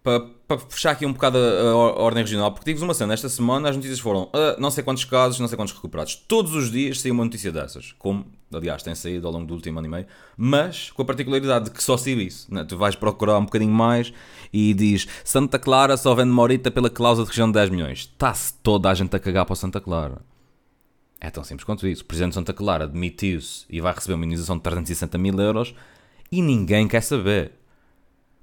para, 0.02 0.20
para 0.48 0.58
fechar 0.58 0.90
aqui 0.90 1.06
um 1.06 1.12
bocado 1.12 1.38
a, 1.38 1.70
a, 1.70 1.74
ordem 2.02 2.24
regional, 2.24 2.50
porque 2.50 2.64
digo-vos 2.64 2.82
uma 2.82 2.94
cena, 2.94 3.14
esta 3.14 3.28
semana 3.28 3.68
as 3.68 3.76
notícias 3.76 4.00
foram 4.00 4.24
uh, 4.24 4.58
não 4.58 4.72
sei 4.72 4.82
quantos 4.82 5.04
casos, 5.04 5.38
não 5.38 5.46
sei 5.46 5.56
quantos 5.56 5.74
recuperados. 5.74 6.16
Todos 6.16 6.52
os 6.52 6.68
dias 6.68 7.00
saiu 7.00 7.14
uma 7.14 7.24
notícia 7.24 7.52
dessas, 7.52 7.92
como 7.92 8.26
aliás 8.52 8.82
tem 8.82 8.94
saído 8.94 9.26
ao 9.26 9.32
longo 9.32 9.46
do 9.46 9.54
último 9.54 9.78
ano 9.78 9.86
e 9.86 9.90
meio, 9.90 10.06
mas 10.36 10.90
com 10.90 11.02
a 11.02 11.04
particularidade 11.04 11.66
de 11.66 11.70
que 11.70 11.82
só 11.82 11.96
saiu 11.96 12.20
isso. 12.20 12.52
Né? 12.52 12.64
Tu 12.64 12.76
vais 12.76 12.94
procurar 12.94 13.38
um 13.38 13.44
bocadinho 13.44 13.72
mais 13.72 14.12
e 14.52 14.74
diz 14.74 15.06
Santa 15.24 15.58
Clara 15.58 15.96
só 15.96 16.14
vende 16.14 16.30
Morita 16.30 16.70
pela 16.70 16.90
cláusula 16.90 17.26
de 17.26 17.30
região 17.30 17.48
de 17.48 17.54
10 17.54 17.70
milhões. 17.70 17.98
Está-se 18.00 18.54
toda 18.62 18.90
a 18.90 18.94
gente 18.94 19.14
a 19.14 19.18
cagar 19.18 19.44
para 19.46 19.52
o 19.52 19.56
Santa 19.56 19.80
Clara. 19.80 20.18
É 21.20 21.30
tão 21.30 21.44
simples 21.44 21.64
quanto 21.64 21.86
isso. 21.86 22.02
O 22.02 22.06
presidente 22.06 22.30
de 22.30 22.34
Santa 22.36 22.52
Clara 22.52 22.88
demitiu-se 22.88 23.66
e 23.68 23.80
vai 23.80 23.92
receber 23.92 24.14
uma 24.14 24.24
indenização 24.24 24.56
de 24.56 24.62
360 24.62 25.18
mil 25.18 25.38
euros 25.38 25.74
e 26.32 26.40
ninguém 26.40 26.88
quer 26.88 27.02
saber. 27.02 27.52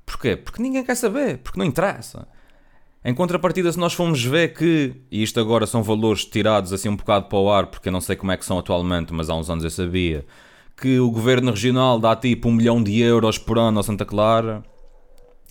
Porquê? 0.05 0.37
Porque 0.37 0.61
ninguém 0.61 0.83
quer 0.83 0.95
saber, 0.95 1.39
porque 1.39 1.59
não 1.59 1.65
interessa. 1.65 2.27
Em 3.05 3.13
contrapartida, 3.13 3.71
se 3.71 3.79
nós 3.79 3.93
formos 3.93 4.23
ver 4.23 4.53
que, 4.53 4.95
e 5.11 5.23
isto 5.23 5.39
agora 5.39 5.65
são 5.65 5.81
valores 5.83 6.25
tirados 6.25 6.73
assim 6.73 6.89
um 6.89 6.95
bocado 6.95 7.25
para 7.25 7.37
o 7.37 7.49
ar, 7.51 7.67
porque 7.67 7.89
eu 7.89 7.93
não 7.93 8.01
sei 8.01 8.15
como 8.15 8.31
é 8.31 8.37
que 8.37 8.45
são 8.45 8.59
atualmente, 8.59 9.13
mas 9.13 9.29
há 9.29 9.35
uns 9.35 9.49
anos 9.49 9.63
eu 9.63 9.69
sabia, 9.69 10.25
que 10.75 10.99
o 10.99 11.09
governo 11.09 11.51
regional 11.51 11.99
dá 11.99 12.15
tipo 12.15 12.49
um 12.49 12.53
milhão 12.53 12.83
de 12.83 12.99
euros 12.99 13.37
por 13.37 13.57
ano 13.57 13.77
ao 13.79 13.83
Santa 13.83 14.05
Clara, 14.05 14.63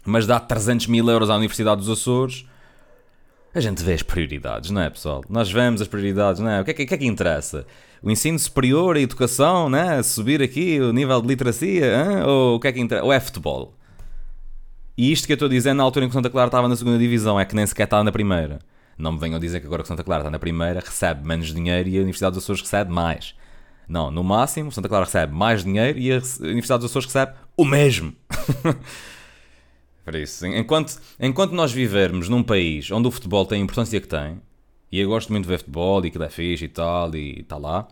mas 0.05 0.27
dá 0.27 0.39
300 0.39 0.87
mil 0.87 1.09
euros 1.09 1.31
à 1.31 1.37
Universidade 1.37 1.81
dos 1.81 1.91
Açores, 1.91 2.47
a 3.55 3.61
gente 3.61 3.83
vê 3.83 3.95
as 3.95 4.03
prioridades, 4.03 4.71
não 4.71 4.83
é, 4.83 4.91
pessoal? 4.91 5.25
Nós 5.31 5.51
vemos 5.51 5.81
as 5.81 5.89
prioridades, 5.89 6.43
não 6.43 6.51
é? 6.51 6.61
O 6.61 6.65
que 6.65 6.73
é 6.73 6.75
que, 6.75 6.95
é 6.95 6.99
que 6.99 7.07
interessa? 7.07 7.67
O 8.03 8.11
ensino 8.11 8.39
superior, 8.39 8.97
a 8.97 9.01
educação, 9.01 9.71
né? 9.71 10.03
subir 10.03 10.43
aqui 10.43 10.79
o 10.79 10.93
nível 10.93 11.23
de 11.23 11.29
literacia, 11.29 11.87
hein? 11.87 12.23
ou 12.27 12.57
o 12.57 12.61
que 12.61 12.69
é 12.69 12.73
que 12.73 12.81
interessa? 12.81 13.07
Ou 13.07 13.11
é 13.11 13.19
futebol? 13.19 13.73
E 14.97 15.13
isto 15.13 15.27
que 15.27 15.33
eu 15.33 15.35
estou 15.35 15.49
dizer 15.49 15.75
na 15.75 15.83
altura 15.83 16.07
em 16.07 16.09
que 16.09 16.15
Santa 16.15 16.31
Clara 16.31 16.49
estava 16.49 16.69
na 16.69 16.77
segunda 16.77 16.99
divisão, 16.99 17.39
é 17.39 17.45
que 17.45 17.55
nem 17.55 17.67
sequer 17.67 17.85
estava 17.85 18.03
na 18.03 18.13
primeira. 18.13 18.61
Não 18.97 19.13
me 19.13 19.19
venham 19.19 19.39
dizer 19.39 19.61
que 19.61 19.67
agora 19.67 19.83
que 19.83 19.89
Santa 19.89 20.03
Clara 20.03 20.23
está 20.23 20.31
na 20.31 20.39
primeira 20.39 20.81
recebe 20.81 21.27
menos 21.27 21.53
dinheiro 21.53 21.89
e 21.89 21.99
a 21.99 22.01
Universidade 22.01 22.35
dos 22.35 22.45
Açores 22.45 22.63
recebe 22.63 22.91
mais. 22.91 23.35
Não, 23.87 24.11
no 24.11 24.25
máximo, 24.25 24.73
Santa 24.73 24.89
Clara 24.89 25.05
recebe 25.05 25.35
mais 25.35 25.63
dinheiro 25.63 25.99
e 25.99 26.11
a 26.13 26.23
Universidade 26.41 26.81
dos 26.81 26.91
Açores 26.91 27.07
recebe 27.07 27.33
o 27.57 27.65
mesmo. 27.65 28.15
Por 30.05 30.15
isso, 30.15 30.47
enquanto, 30.47 30.99
enquanto 31.21 31.53
nós 31.53 31.73
vivermos 31.73 32.29
num 32.29 32.43
país 32.43 32.91
onde 32.91 33.09
o 33.09 33.11
futebol 33.11 33.45
tem 33.45 33.61
a 33.61 33.65
importância 33.65 34.01
que 34.01 34.09
tem, 34.09 34.41
e 34.91 35.01
eu 35.01 35.09
gosto 35.09 35.31
muito 35.31 35.45
de 35.45 35.49
ver 35.51 35.59
futebol 35.59 36.05
e 36.07 36.11
que 36.11 36.23
é 36.23 36.29
fixe 36.29 36.65
e 36.65 36.69
tal, 36.69 37.15
e 37.15 37.41
está 37.41 37.59
lá. 37.59 37.89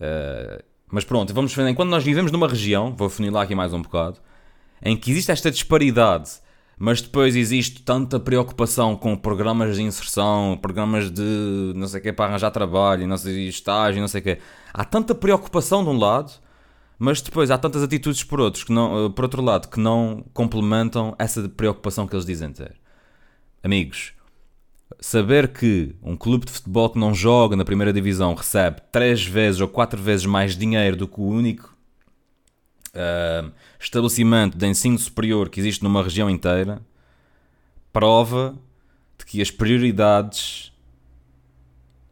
Uh, 0.00 0.62
mas 0.88 1.04
pronto, 1.04 1.32
vamos 1.32 1.54
ver, 1.54 1.68
enquanto 1.68 1.90
nós 1.90 2.04
vivemos 2.04 2.30
numa 2.32 2.48
região, 2.48 2.94
vou 2.94 3.08
funilar 3.08 3.44
aqui 3.44 3.54
mais 3.54 3.72
um 3.72 3.82
bocado, 3.82 4.18
em 4.82 4.96
que 4.96 5.10
existe 5.10 5.30
esta 5.30 5.50
disparidade, 5.50 6.30
mas 6.78 7.00
depois 7.00 7.34
existe 7.34 7.82
tanta 7.82 8.20
preocupação 8.20 8.96
com 8.96 9.16
programas 9.16 9.76
de 9.76 9.82
inserção, 9.82 10.58
programas 10.60 11.10
de 11.10 11.72
não 11.74 11.88
sei 11.88 12.00
o 12.00 12.02
que 12.02 12.12
para 12.12 12.26
arranjar 12.26 12.50
trabalho, 12.50 13.06
não 13.06 13.16
sei 13.16 13.48
estágio, 13.48 14.00
não 14.00 14.08
sei 14.08 14.20
o 14.20 14.24
que. 14.24 14.38
Há 14.74 14.84
tanta 14.84 15.14
preocupação 15.14 15.82
de 15.82 15.90
um 15.90 15.98
lado, 15.98 16.32
mas 16.98 17.20
depois 17.22 17.50
há 17.50 17.56
tantas 17.56 17.82
atitudes 17.82 18.22
por 18.22 18.40
outros 18.40 18.64
que 18.64 18.72
não, 18.72 19.10
por 19.10 19.24
outro 19.24 19.42
lado 19.42 19.68
que 19.68 19.80
não 19.80 20.24
complementam 20.34 21.14
essa 21.18 21.48
preocupação 21.48 22.06
que 22.06 22.14
eles 22.14 22.26
dizem 22.26 22.52
ter. 22.52 22.76
Amigos, 23.62 24.12
saber 25.00 25.48
que 25.48 25.94
um 26.02 26.16
clube 26.16 26.46
de 26.46 26.52
futebol 26.52 26.90
que 26.90 26.98
não 26.98 27.14
joga 27.14 27.56
na 27.56 27.64
primeira 27.64 27.92
divisão 27.92 28.34
recebe 28.34 28.80
três 28.92 29.24
vezes 29.24 29.60
ou 29.60 29.68
quatro 29.68 30.00
vezes 30.00 30.26
mais 30.26 30.56
dinheiro 30.56 30.96
do 30.96 31.08
que 31.08 31.20
o 31.20 31.24
único 31.24 31.75
uh, 32.96 33.52
estabelecimento 33.78 34.56
de 34.56 34.66
ensino 34.66 34.98
superior 34.98 35.48
que 35.48 35.60
existe 35.60 35.82
numa 35.82 36.02
região 36.02 36.28
inteira 36.28 36.80
prova 37.92 38.58
de 39.18 39.24
que 39.24 39.40
as 39.40 39.50
prioridades 39.50 40.72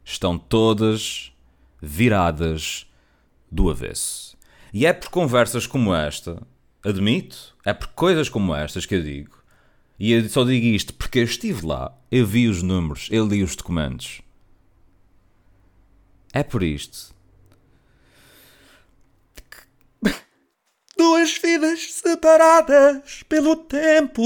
estão 0.03 0.37
todas 0.37 1.31
viradas 1.81 2.87
do 3.51 3.69
avesso. 3.69 4.37
E 4.73 4.85
é 4.85 4.93
por 4.93 5.09
conversas 5.09 5.67
como 5.67 5.93
esta, 5.93 6.41
admito, 6.83 7.55
é 7.63 7.73
por 7.73 7.87
coisas 7.89 8.29
como 8.29 8.55
estas 8.55 8.85
que 8.85 8.95
eu 8.95 9.03
digo, 9.03 9.37
e 9.97 10.11
eu 10.11 10.27
só 10.27 10.43
digo 10.43 10.65
isto 10.65 10.93
porque 10.93 11.19
eu 11.19 11.23
estive 11.23 11.65
lá, 11.65 11.95
eu 12.11 12.25
vi 12.25 12.47
os 12.47 12.61
números, 12.61 13.07
eu 13.11 13.25
li 13.25 13.41
os 13.41 13.55
documentos. 13.55 14.21
É 16.33 16.43
por 16.43 16.63
isto 16.63 17.14
Duas 20.97 21.37
vidas 21.37 21.93
separadas 21.93 23.23
pelo 23.27 23.55
tempo. 23.55 24.21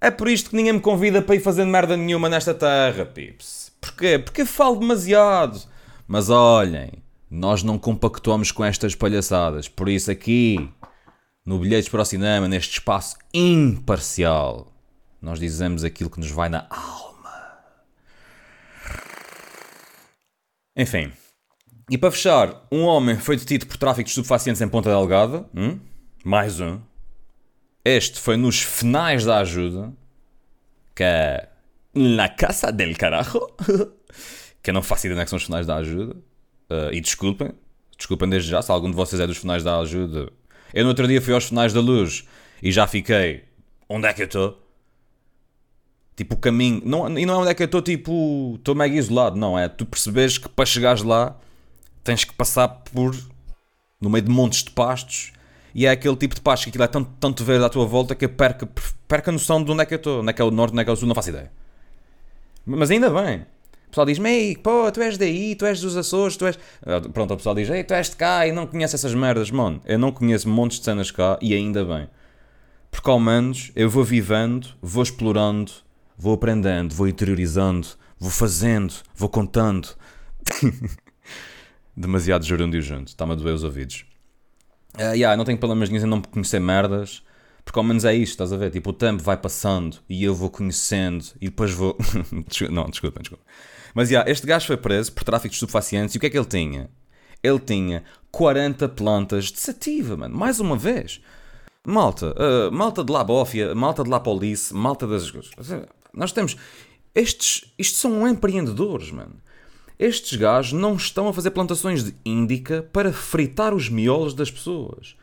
É 0.00 0.10
por 0.10 0.28
isto 0.28 0.50
que 0.50 0.56
ninguém 0.56 0.74
me 0.74 0.80
convida 0.80 1.20
para 1.20 1.34
ir 1.34 1.40
fazendo 1.40 1.70
merda 1.70 1.96
nenhuma 1.96 2.28
nesta 2.28 2.54
terra, 2.54 3.04
pips. 3.04 3.72
Porquê? 3.80 4.18
Porque 4.18 4.44
falo 4.44 4.76
demasiado. 4.76 5.60
Mas 6.06 6.30
olhem, 6.30 7.02
nós 7.30 7.62
não 7.62 7.78
compactuamos 7.78 8.52
com 8.52 8.64
estas 8.64 8.94
palhaçadas. 8.94 9.68
Por 9.68 9.88
isso 9.88 10.10
aqui, 10.10 10.70
no 11.44 11.58
Bilhetes 11.58 11.88
para 11.88 12.02
o 12.02 12.04
Cinema, 12.04 12.46
neste 12.46 12.74
espaço 12.74 13.16
imparcial, 13.34 14.72
nós 15.20 15.40
dizemos 15.40 15.82
aquilo 15.82 16.10
que 16.10 16.20
nos 16.20 16.30
vai 16.30 16.48
na 16.48 16.66
alma. 16.70 17.58
Enfim. 20.76 21.12
E 21.90 21.96
para 21.96 22.10
fechar, 22.10 22.66
um 22.70 22.82
homem 22.82 23.16
foi 23.16 23.36
detido 23.36 23.66
por 23.66 23.78
tráfico 23.78 24.04
de 24.04 24.10
estupefacientes 24.10 24.60
em 24.60 24.68
Ponta 24.68 24.90
Delgada. 24.90 25.46
Hum? 25.56 25.80
Mais 26.22 26.60
um. 26.60 26.80
Este 27.82 28.20
foi 28.20 28.36
nos 28.36 28.60
finais 28.60 29.24
da 29.24 29.38
ajuda. 29.38 29.94
Que 30.94 31.02
é. 31.02 31.48
La 31.94 32.28
Casa 32.28 32.70
del 32.70 32.94
Carajo. 32.94 33.40
que 34.62 34.68
eu 34.68 34.74
não 34.74 34.82
faço 34.82 35.06
ideia 35.06 35.16
onde 35.16 35.24
é 35.24 35.26
são 35.26 35.38
os 35.38 35.44
finais 35.44 35.66
da 35.66 35.76
ajuda. 35.76 36.14
Uh, 36.70 36.92
e 36.92 37.00
desculpem. 37.00 37.52
Desculpem 37.96 38.28
desde 38.28 38.50
já 38.50 38.60
se 38.60 38.70
algum 38.70 38.90
de 38.90 38.96
vocês 38.96 39.18
é 39.18 39.26
dos 39.26 39.38
finais 39.38 39.64
da 39.64 39.78
ajuda. 39.78 40.30
Eu 40.74 40.84
no 40.84 40.90
outro 40.90 41.08
dia 41.08 41.22
fui 41.22 41.32
aos 41.32 41.46
finais 41.46 41.72
da 41.72 41.80
luz 41.80 42.28
e 42.62 42.70
já 42.70 42.86
fiquei. 42.86 43.44
Onde 43.88 44.06
é 44.06 44.12
que 44.12 44.20
eu 44.20 44.26
estou? 44.26 44.62
Tipo, 46.14 46.34
o 46.34 46.38
caminho. 46.38 46.82
Não, 46.84 47.18
e 47.18 47.24
não 47.24 47.34
é 47.34 47.36
onde 47.38 47.50
é 47.50 47.54
que 47.54 47.62
eu 47.62 47.66
estou, 47.66 47.80
tipo. 47.80 48.56
Estou 48.56 48.74
mega 48.74 48.94
isolado. 48.94 49.38
Não, 49.38 49.58
é 49.58 49.70
tu 49.70 49.86
perceberes 49.86 50.36
que 50.36 50.50
para 50.50 50.66
chegares 50.66 51.02
lá 51.02 51.40
tens 52.08 52.24
que 52.24 52.32
passar 52.32 52.68
por 52.68 53.14
no 54.00 54.08
meio 54.08 54.24
de 54.24 54.30
montes 54.30 54.64
de 54.64 54.70
pastos 54.70 55.32
e 55.74 55.84
é 55.84 55.90
aquele 55.90 56.16
tipo 56.16 56.34
de 56.34 56.40
pasto 56.40 56.64
que 56.64 56.70
aquilo 56.70 56.84
é 56.84 56.86
tanto, 56.86 57.10
tanto 57.20 57.44
verde 57.44 57.66
à 57.66 57.68
tua 57.68 57.84
volta 57.84 58.14
que 58.14 58.24
eu 58.24 58.30
perca 58.30 59.30
a 59.30 59.32
noção 59.32 59.62
de 59.62 59.70
onde 59.70 59.82
é 59.82 59.84
que 59.84 59.92
eu 59.92 59.98
estou, 59.98 60.20
onde 60.20 60.30
é 60.30 60.32
que 60.32 60.40
é 60.40 60.44
o 60.44 60.50
norte, 60.50 60.72
onde 60.72 60.80
é 60.80 60.84
que 60.84 60.90
é 60.90 60.92
o 60.92 60.96
sul, 60.96 61.06
não 61.06 61.14
faço 61.14 61.28
ideia. 61.28 61.52
Mas 62.64 62.90
ainda 62.90 63.10
bem. 63.10 63.40
O 63.40 63.90
pessoal 63.90 64.06
diz-me, 64.06 64.30
ei, 64.30 64.56
pô, 64.56 64.90
tu 64.90 65.02
és 65.02 65.18
daí, 65.18 65.54
tu 65.54 65.66
és 65.66 65.80
dos 65.80 65.96
Açores, 65.98 66.38
tu 66.38 66.46
és. 66.46 66.58
Ah, 66.86 67.00
Pronto, 67.12 67.34
o 67.34 67.36
pessoal 67.36 67.54
diz, 67.54 67.68
ei, 67.68 67.84
tu 67.84 67.92
és 67.92 68.08
de 68.08 68.16
cá 68.16 68.46
e 68.46 68.52
não 68.52 68.66
conhece 68.66 68.94
essas 68.94 69.14
merdas. 69.14 69.50
Mano, 69.50 69.82
eu 69.84 69.98
não 69.98 70.10
conheço 70.10 70.48
montes 70.48 70.78
de 70.78 70.84
cenas 70.86 71.10
cá 71.10 71.38
e 71.42 71.54
ainda 71.54 71.84
bem. 71.84 72.08
Porque 72.90 73.10
ao 73.10 73.20
menos 73.20 73.70
eu 73.76 73.90
vou 73.90 74.02
vivendo, 74.02 74.68
vou 74.80 75.02
explorando, 75.02 75.72
vou 76.16 76.32
aprendendo, 76.32 76.94
vou 76.94 77.06
interiorizando, 77.06 77.86
vou 78.18 78.30
fazendo, 78.30 78.94
vou 79.14 79.28
contando. 79.28 79.88
Demasiado 81.98 82.44
gerúndio 82.44 82.80
junto, 82.80 83.08
está-me 83.08 83.32
a 83.32 83.34
doer 83.34 83.54
os 83.54 83.64
ouvidos. 83.64 84.04
Uh, 84.94 85.14
yeah, 85.14 85.36
não 85.36 85.44
tenho 85.44 85.58
problemas 85.58 85.90
nenhum 85.90 86.04
em 86.04 86.08
não 86.08 86.22
conhecer 86.22 86.60
merdas, 86.60 87.24
porque 87.64 87.76
ao 87.76 87.84
menos 87.84 88.04
é 88.04 88.14
isto, 88.14 88.34
estás 88.34 88.52
a 88.52 88.56
ver? 88.56 88.70
Tipo, 88.70 88.90
o 88.90 88.92
tempo 88.92 89.20
vai 89.20 89.36
passando 89.36 89.98
e 90.08 90.22
eu 90.22 90.32
vou 90.32 90.48
conhecendo 90.48 91.24
e 91.40 91.46
depois 91.46 91.72
vou. 91.72 91.98
não, 92.70 92.88
desculpa, 92.88 93.20
desculpa. 93.20 93.44
Mas 93.94 94.10
yeah, 94.10 94.30
este 94.30 94.46
gajo 94.46 94.64
foi 94.68 94.76
preso 94.76 95.12
por 95.12 95.24
tráfico 95.24 95.48
de 95.48 95.54
estupefacientes 95.54 96.14
e 96.14 96.18
o 96.18 96.20
que 96.20 96.26
é 96.26 96.30
que 96.30 96.38
ele 96.38 96.46
tinha? 96.46 96.88
Ele 97.42 97.58
tinha 97.58 98.04
40 98.30 98.88
plantas 98.90 99.46
de 99.46 99.58
sativa, 99.58 100.16
mano. 100.16 100.36
Mais 100.36 100.60
uma 100.60 100.76
vez. 100.76 101.20
Malta, 101.84 102.32
uh, 102.32 102.70
malta 102.70 103.02
de 103.02 103.12
lá 103.12 103.24
bófia, 103.24 103.74
malta 103.74 104.04
de 104.04 104.10
lá 104.10 104.20
police, 104.20 104.72
malta 104.72 105.04
das. 105.04 105.32
Nós 106.14 106.30
temos. 106.30 106.56
Estes. 107.12 107.72
Isto 107.76 107.98
são 107.98 108.28
empreendedores, 108.28 109.10
mano. 109.10 109.34
Estes 109.98 110.38
gajos 110.38 110.72
não 110.72 110.94
estão 110.94 111.26
a 111.26 111.32
fazer 111.32 111.50
plantações 111.50 112.04
de 112.04 112.14
índica 112.24 112.88
para 112.92 113.12
fritar 113.12 113.74
os 113.74 113.88
miolos 113.88 114.32
das 114.32 114.50
pessoas. 114.50 115.16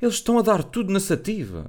Eles 0.00 0.14
estão 0.14 0.38
a 0.38 0.42
dar 0.42 0.64
tudo 0.64 0.90
na 0.90 1.00
sativa. 1.00 1.68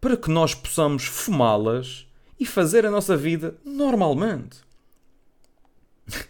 Para 0.00 0.16
que 0.16 0.30
nós 0.30 0.54
possamos 0.54 1.04
fumá-las 1.06 2.06
e 2.38 2.44
fazer 2.44 2.84
a 2.84 2.90
nossa 2.90 3.16
vida 3.16 3.56
normalmente. 3.64 4.58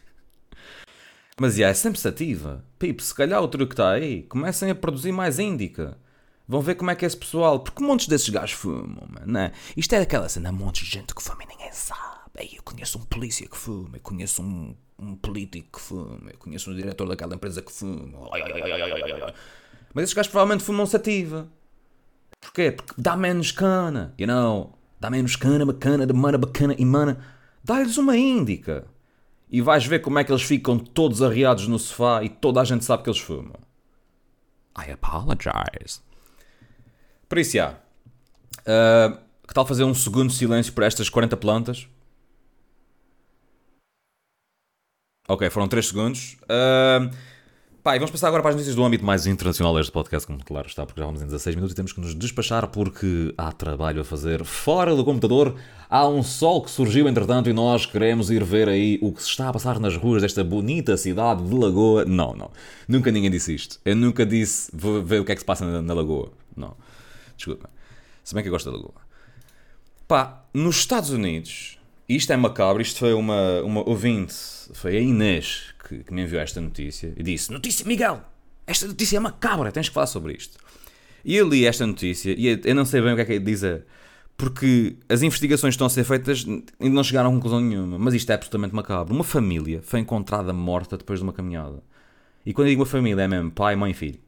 Mas 1.39 1.57
já 1.57 1.69
é 1.69 1.75
sempre 1.75 1.99
sativa. 1.99 2.65
Pipe, 2.79 3.03
se 3.03 3.15
calhar 3.15 3.43
o 3.43 3.49
truque 3.49 3.75
está 3.75 3.91
aí. 3.91 4.23
Comecem 4.23 4.71
a 4.71 4.75
produzir 4.77 5.11
mais 5.11 5.41
índica. 5.41 5.99
Vão 6.47 6.63
ver 6.63 6.77
como 6.77 6.91
é 6.91 6.95
que 6.95 7.05
é 7.05 7.09
esse 7.09 7.17
pessoal. 7.17 7.61
Porque 7.61 7.83
montes 7.83 8.07
desses 8.07 8.29
gajos 8.29 8.53
fumam, 8.53 9.09
mano. 9.09 9.27
Né? 9.27 9.53
Isto 9.77 9.97
é 9.97 9.99
daquela 9.99 10.29
cena, 10.29 10.53
montes 10.53 10.87
de 10.87 10.93
gente 10.93 11.15
que 11.15 11.23
fuma 11.23 11.43
e 11.43 11.47
ninguém 11.47 11.73
sabe. 11.73 12.18
Ei, 12.39 12.53
eu 12.57 12.63
conheço 12.63 12.99
um 12.99 13.03
polícia 13.03 13.49
que 13.49 13.57
fuma, 13.57 13.97
eu 13.97 14.01
conheço 14.01 14.41
um, 14.41 14.77
um 14.97 15.17
político 15.17 15.77
que 15.77 15.81
fuma, 15.81 16.31
eu 16.31 16.39
conheço 16.39 16.71
um 16.71 16.75
diretor 16.75 17.09
daquela 17.09 17.35
empresa 17.35 17.61
que 17.61 17.73
fuma. 17.73 18.29
Mas 19.93 20.05
esses 20.05 20.15
gajos 20.15 20.31
provavelmente 20.31 20.63
fumam 20.63 20.87
sativa. 20.87 21.49
Porquê? 22.41 22.71
Porque 22.71 22.95
dá 22.97 23.17
menos 23.17 23.51
cana. 23.51 24.15
You 24.17 24.29
know? 24.29 24.79
Dá 25.01 25.11
menos 25.11 25.35
cana, 25.35 25.67
bacana, 25.67 26.07
de 26.07 26.13
mana 26.13 26.39
bacana 26.39 26.77
e 26.79 26.85
mana. 26.85 27.19
Dá-lhes 27.65 27.97
uma 27.97 28.17
índica. 28.17 28.87
E 29.51 29.61
vais 29.61 29.85
ver 29.85 30.01
como 30.01 30.21
é 30.21 30.25
que 30.25 30.31
eles 30.31 30.43
ficam 30.43 30.79
todos 30.79 31.23
arriados 31.23 31.67
no 31.67 31.79
sofá 31.79 32.23
e 32.23 32.29
toda 32.29 32.61
a 32.61 32.65
gente 32.65 32.85
sabe 32.85 33.03
que 33.03 33.11
eles 33.11 33.21
fumam. 33.21 33.59
I 34.79 34.93
apologize. 34.93 36.01
Por 37.29 37.39
isso, 37.39 37.57
já. 37.57 37.73
Uh, 38.61 39.19
que 39.47 39.55
tal 39.55 39.67
fazer 39.67 39.83
um 39.83 39.95
segundo 39.95 40.33
silêncio 40.33 40.73
por 40.73 40.85
estas 40.85 41.09
40 41.09 41.37
plantas? 41.37 41.89
Ok, 45.31 45.51
foram 45.51 45.69
3 45.69 45.87
segundos. 45.87 46.39
Uh, 46.45 47.15
pá, 47.83 47.95
e 47.95 47.99
vamos 47.99 48.11
passar 48.11 48.29
agora 48.29 48.43
para 48.43 48.49
as 48.49 48.55
notícias 48.55 48.75
do 48.75 48.83
âmbito 48.83 49.05
mais 49.05 49.27
internacional 49.27 49.75
deste 49.75 49.93
podcast, 49.93 50.27
como 50.27 50.43
claro 50.43 50.67
está, 50.67 50.87
porque 50.87 50.99
já 50.99 51.05
vamos 51.05 51.21
em 51.21 51.27
16 51.27 51.55
minutos 51.55 51.75
e 51.75 51.77
temos 51.77 51.93
que 51.93 52.01
nos 52.01 52.15
despachar 52.15 52.67
porque 52.69 53.35
há 53.37 53.53
trabalho 53.53 54.01
a 54.01 54.05
fazer 54.05 54.43
fora 54.43 54.97
do 54.97 55.05
computador. 55.05 55.55
Há 55.91 56.09
um 56.09 56.23
sol 56.23 56.63
que 56.63 56.71
surgiu 56.71 57.07
entretanto 57.07 57.51
e 57.51 57.53
nós 57.53 57.85
queremos 57.85 58.31
ir 58.31 58.43
ver 58.43 58.71
aí 58.71 58.99
o 59.03 59.13
que 59.13 59.23
se 59.23 59.29
está 59.29 59.51
a 59.51 59.53
passar 59.53 59.79
nas 59.79 59.95
ruas 59.97 60.23
desta 60.23 60.43
bonita 60.43 60.97
cidade 60.97 61.47
de 61.47 61.55
Lagoa. 61.55 62.07
Não, 62.07 62.35
não. 62.35 62.51
Nunca 62.89 63.13
ninguém 63.13 63.31
disse 63.31 63.55
isto. 63.55 63.79
Eu 63.85 63.97
nunca 63.97 64.25
disse 64.25 64.73
ver 64.75 65.21
o 65.21 65.27
que 65.27 65.33
é 65.33 65.35
que 65.35 65.43
se 65.43 65.47
passa 65.47 65.67
na, 65.67 65.83
na 65.83 65.93
Lagoa. 65.93 66.31
Não. 66.57 66.75
Desculpa. 67.37 67.69
Se 68.25 68.33
bem 68.33 68.43
que 68.43 68.49
eu 68.49 68.53
gosto 68.53 68.71
da 68.71 68.77
Lagoa. 68.79 68.95
Pá, 70.07 70.43
nos 70.55 70.77
Estados 70.77 71.11
Unidos, 71.11 71.78
isto 72.09 72.33
é 72.33 72.37
macabro, 72.37 72.81
isto 72.81 73.01
foi 73.01 73.13
uma, 73.13 73.61
uma 73.63 73.89
ouvinte, 73.89 74.35
foi 74.73 74.97
a 74.97 75.01
Inês 75.01 75.75
que, 75.87 76.05
que 76.05 76.13
me 76.13 76.23
enviou 76.23 76.41
esta 76.41 76.61
notícia 76.61 77.13
e 77.17 77.23
disse: 77.23 77.53
Notícia, 77.53 77.87
Miguel, 77.87 78.23
esta 78.67 78.87
notícia 78.87 79.17
é 79.17 79.21
macabra, 79.21 79.71
tens 79.71 79.89
que 79.89 79.95
falar 79.95 80.07
sobre 80.07 80.33
isto. 80.33 80.59
E 81.25 81.37
eu 81.37 81.49
li 81.49 81.67
esta 81.67 81.87
notícia 81.87 82.35
e 82.37 82.61
eu 82.65 82.75
não 82.75 82.85
sei 82.85 83.03
bem 83.03 83.13
o 83.13 83.17
que 83.17 83.23
é 83.23 83.25
que 83.25 83.33
é 83.35 83.39
dizer, 83.39 83.85
porque 84.37 84.97
as 85.09 85.23
investigações 85.23 85.73
que 85.73 85.77
estão 85.77 85.87
a 85.87 85.91
ser 85.91 86.05
feitas 86.05 86.47
ainda 86.47 86.95
não 86.95 87.05
chegaram 87.05 87.31
a 87.31 87.33
conclusão 87.33 87.61
nenhuma, 87.61 87.99
mas 87.99 88.15
isto 88.15 88.31
é 88.31 88.35
absolutamente 88.35 88.75
macabro. 88.75 89.13
Uma 89.15 89.25
família 89.25 89.83
foi 89.83 90.01
encontrada 90.01 90.53
morta 90.53 90.97
depois 90.97 91.19
de 91.19 91.25
uma 91.25 91.33
caminhada. 91.33 91.83
E 92.47 92.55
quando 92.55 92.69
eu 92.69 92.71
digo 92.71 92.83
uma 92.83 92.87
família 92.87 93.23
é 93.23 93.29
mesmo 93.29 93.51
pai, 93.51 93.77
mãe 93.77 93.93
filho. 93.93 94.21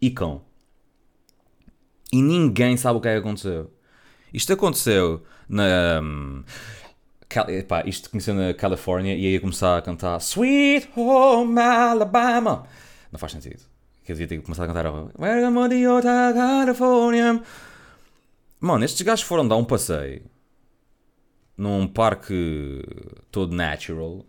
E 0.00 0.10
cão. 0.10 0.42
E 2.12 2.22
ninguém 2.22 2.76
sabe 2.76 2.98
o 2.98 3.00
que 3.00 3.08
é 3.08 3.14
que 3.14 3.18
aconteceu. 3.18 3.72
Isto 4.32 4.52
aconteceu 4.52 5.24
na. 5.48 6.02
Um, 7.36 7.50
epá, 7.50 7.82
isto 7.86 8.08
conheceu 8.08 8.34
na 8.34 8.54
Califórnia 8.54 9.14
e 9.14 9.26
aí 9.26 9.32
ia 9.34 9.40
começar 9.40 9.76
a 9.76 9.82
cantar 9.82 10.18
Sweet 10.18 10.88
Home 10.96 11.60
Alabama. 11.60 12.66
Não 13.12 13.18
faz 13.18 13.32
sentido. 13.32 13.62
Que 14.02 14.12
eu 14.12 14.16
devia 14.16 14.26
ter 14.26 14.42
começado 14.42 14.70
a 14.70 14.72
cantar 14.72 14.90
Welcome 15.18 15.68
to 15.68 16.02
California. 16.02 17.42
Mano, 18.58 18.84
estes 18.84 19.02
gajos 19.02 19.24
foram 19.24 19.46
dar 19.46 19.56
um 19.56 19.64
passeio 19.64 20.22
num 21.56 21.86
parque 21.86 22.82
todo 23.30 23.54
natural 23.54 24.24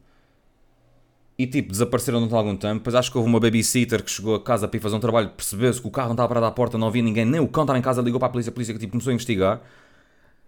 e 1.37 1.47
tipo, 1.47 1.71
desapareceram 1.71 2.19
durante 2.19 2.35
algum 2.35 2.57
tempo. 2.57 2.79
Depois 2.79 2.95
acho 2.95 3.09
que 3.09 3.17
houve 3.17 3.29
uma 3.29 3.39
babysitter 3.39 4.03
que 4.03 4.11
chegou 4.11 4.35
a 4.35 4.43
casa 4.43 4.67
para 4.67 4.77
ir 4.77 4.81
fazer 4.81 4.97
um 4.97 4.99
trabalho, 4.99 5.29
percebeu-se 5.29 5.81
que 5.81 5.87
o 5.87 5.91
carro 5.91 6.09
não 6.09 6.15
estava 6.15 6.27
parado 6.27 6.47
à 6.47 6.51
porta, 6.51 6.77
não 6.77 6.87
havia 6.87 7.01
ninguém, 7.01 7.23
nem 7.23 7.39
o 7.39 7.47
cão 7.47 7.63
estava 7.63 7.79
em 7.79 7.81
casa, 7.81 8.01
ligou 8.01 8.19
para 8.19 8.27
a 8.27 8.31
polícia, 8.31 8.49
a 8.49 8.53
polícia 8.53 8.73
que 8.73 8.79
tipo, 8.79 8.91
começou 8.91 9.11
a 9.11 9.13
investigar. 9.13 9.61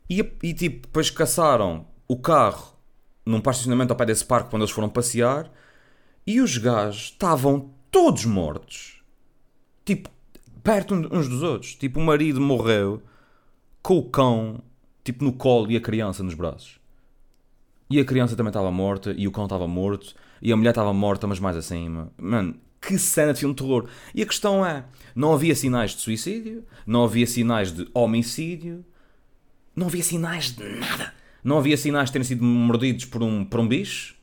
E, 0.09 0.19
e 0.43 0.53
tipo, 0.53 0.87
depois 0.87 1.09
caçaram 1.09 1.85
o 2.11 2.17
carro 2.17 2.75
num 3.25 3.39
de 3.39 3.49
estacionamento 3.49 3.93
ao 3.93 3.97
pé 3.97 4.05
desse 4.05 4.25
parque 4.25 4.49
quando 4.49 4.63
eles 4.63 4.73
foram 4.73 4.89
passear 4.89 5.49
e 6.27 6.41
os 6.41 6.57
gajos 6.57 7.03
estavam 7.03 7.73
todos 7.89 8.25
mortos. 8.25 9.01
Tipo, 9.85 10.09
perto 10.61 10.93
uns 10.93 11.29
dos 11.29 11.41
outros. 11.41 11.73
Tipo, 11.75 12.01
o 12.01 12.03
marido 12.03 12.41
morreu 12.41 13.01
com 13.81 13.97
o 13.97 14.03
cão, 14.03 14.61
tipo, 15.05 15.23
no 15.23 15.31
colo 15.31 15.71
e 15.71 15.77
a 15.77 15.79
criança 15.79 16.21
nos 16.21 16.33
braços. 16.33 16.81
E 17.89 17.97
a 17.97 18.03
criança 18.03 18.35
também 18.35 18.49
estava 18.49 18.71
morta 18.71 19.15
e 19.17 19.25
o 19.25 19.31
cão 19.31 19.45
estava 19.45 19.65
morto 19.65 20.13
e 20.41 20.51
a 20.51 20.57
mulher 20.57 20.71
estava 20.71 20.93
morta, 20.93 21.25
mas 21.27 21.39
mais 21.39 21.55
acima. 21.55 22.11
Mano, 22.17 22.55
que 22.81 22.99
cena 22.99 23.31
de 23.31 23.39
filme 23.39 23.55
de 23.55 23.63
terror. 23.63 23.87
E 24.13 24.21
a 24.21 24.25
questão 24.25 24.65
é: 24.65 24.83
não 25.15 25.31
havia 25.31 25.55
sinais 25.55 25.91
de 25.91 26.01
suicídio, 26.01 26.65
não 26.85 27.05
havia 27.05 27.25
sinais 27.25 27.71
de 27.71 27.87
homicídio, 27.93 28.83
não 29.73 29.87
havia 29.87 30.03
sinais 30.03 30.51
de 30.51 30.67
nada. 30.77 31.20
Não 31.43 31.57
havia 31.57 31.77
sinais 31.77 32.09
de 32.09 32.13
terem 32.13 32.25
sido 32.25 32.43
mordidos 32.43 33.05
por 33.05 33.23
um, 33.23 33.43
por 33.43 33.59
um 33.59 33.67
bicho. 33.67 34.15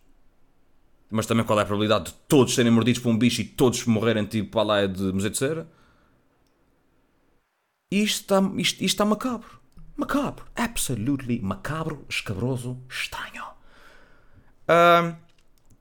Mas 1.11 1.27
também 1.27 1.45
qual 1.45 1.59
é 1.59 1.63
a 1.63 1.65
probabilidade 1.65 2.07
de 2.07 2.13
todos 2.29 2.55
serem 2.55 2.71
mordidos 2.71 3.01
por 3.01 3.09
um 3.09 3.19
bicho 3.19 3.41
e 3.41 3.45
todos 3.45 3.85
morrerem 3.87 4.25
tipo 4.25 4.59
a 4.59 4.63
lá 4.63 4.87
de 4.87 5.13
museu 5.13 5.31
de 5.31 5.39
cera? 5.39 5.69
Isto 7.91 8.21
está, 8.21 8.41
isto, 8.57 8.75
isto 8.75 8.83
está 8.85 9.05
macabro. 9.05 9.59
Macabro. 9.97 10.45
Absolutely 10.55 11.41
macabro, 11.41 12.05
escabroso, 12.09 12.79
estranho. 12.89 13.45
Um, 14.69 15.15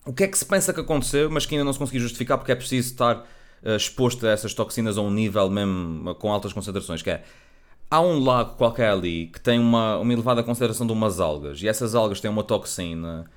o 0.10 0.14
que 0.14 0.24
é 0.24 0.28
que 0.28 0.38
se 0.38 0.46
pensa 0.46 0.74
que 0.74 0.80
aconteceu, 0.80 1.30
mas 1.30 1.46
que 1.46 1.54
ainda 1.54 1.66
não 1.66 1.74
se 1.74 1.80
conseguiu 1.80 2.02
justificar 2.02 2.38
porque 2.38 2.54
é 2.54 2.56
preciso 2.56 2.92
estar 2.92 3.18
uh, 3.18 3.76
exposto 3.76 4.26
a 4.26 4.30
essas 4.30 4.54
toxinas 4.54 4.98
a 4.98 5.02
um 5.02 5.12
nível 5.12 5.50
mesmo 5.50 6.16
com 6.16 6.32
altas 6.32 6.54
concentrações, 6.54 7.02
que 7.02 7.10
é 7.10 7.24
há 7.90 8.02
um 8.02 8.24
lago 8.24 8.56
qualquer 8.56 8.90
ali 8.90 9.28
que 9.28 9.40
tem 9.40 9.60
uma, 9.60 9.98
uma 9.98 10.14
elevada 10.14 10.44
concentração 10.44 10.86
de 10.86 10.94
umas 10.94 11.20
algas 11.20 11.62
e 11.62 11.68
essas 11.68 11.96
algas 11.96 12.20
têm 12.20 12.30
uma 12.30 12.44
toxina 12.44 13.30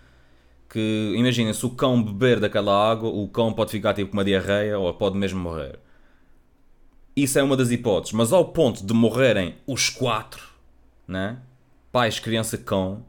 que, 0.68 1.14
imaginem, 1.16 1.52
se 1.52 1.66
o 1.66 1.70
cão 1.70 2.00
beber 2.02 2.38
daquela 2.38 2.90
água, 2.90 3.10
o 3.10 3.26
cão 3.28 3.52
pode 3.52 3.72
ficar 3.72 3.92
tipo 3.92 4.10
com 4.10 4.16
uma 4.16 4.24
diarreia 4.24 4.78
ou 4.78 4.92
pode 4.94 5.16
mesmo 5.18 5.40
morrer. 5.40 5.78
Isso 7.16 7.38
é 7.38 7.42
uma 7.42 7.56
das 7.56 7.70
hipóteses, 7.70 8.12
mas 8.12 8.32
ao 8.32 8.44
ponto 8.44 8.86
de 8.86 8.94
morrerem 8.94 9.56
os 9.66 9.88
quatro, 9.88 10.48
né? 11.08 11.38
Pais, 11.90 12.20
criança, 12.20 12.56
cão, 12.56 13.04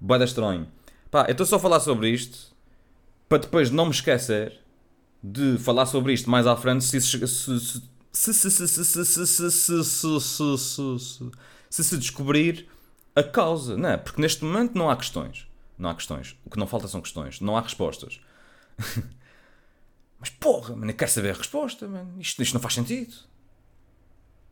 boeda 0.00 0.24
estranho. 0.24 0.66
Pá, 1.10 1.26
eu 1.28 1.32
estou 1.32 1.46
só 1.46 1.56
a 1.56 1.60
falar 1.60 1.78
sobre 1.78 2.10
isto 2.10 2.50
para 3.28 3.38
depois 3.38 3.70
não 3.70 3.84
me 3.84 3.92
esquecer 3.92 4.60
de 5.22 5.56
falar 5.58 5.86
sobre 5.86 6.12
isto 6.12 6.28
mais 6.28 6.46
à 6.46 6.56
frente 6.56 6.82
se 6.82 7.00
se 7.00 7.28
se 7.28 7.82
se 8.12 8.34
se 8.34 8.50
se 8.50 8.68
se 8.68 8.84
se 8.84 9.04
se 9.04 9.52
se 9.52 11.30
se 11.70 11.84
se 11.84 11.98
descobrir 11.98 12.68
a 13.14 13.22
causa, 13.22 13.76
não 13.76 13.90
é? 13.90 13.96
Porque 13.96 14.20
neste 14.20 14.44
momento 14.44 14.76
não 14.76 14.90
há 14.90 14.96
questões. 14.96 15.46
Não 15.78 15.88
há 15.88 15.94
questões. 15.94 16.36
O 16.44 16.50
que 16.50 16.58
não 16.58 16.66
falta 16.66 16.88
são 16.88 17.00
questões. 17.00 17.40
Não 17.40 17.56
há 17.56 17.60
respostas. 17.60 18.20
Mas 20.18 20.28
porra, 20.28 20.76
mano, 20.76 20.90
eu 20.90 20.96
quero 20.96 21.10
saber 21.10 21.30
a 21.30 21.38
resposta, 21.38 21.88
mano. 21.88 22.20
Isto, 22.20 22.42
isto 22.42 22.52
não 22.52 22.60
faz 22.60 22.74
sentido. 22.74 23.14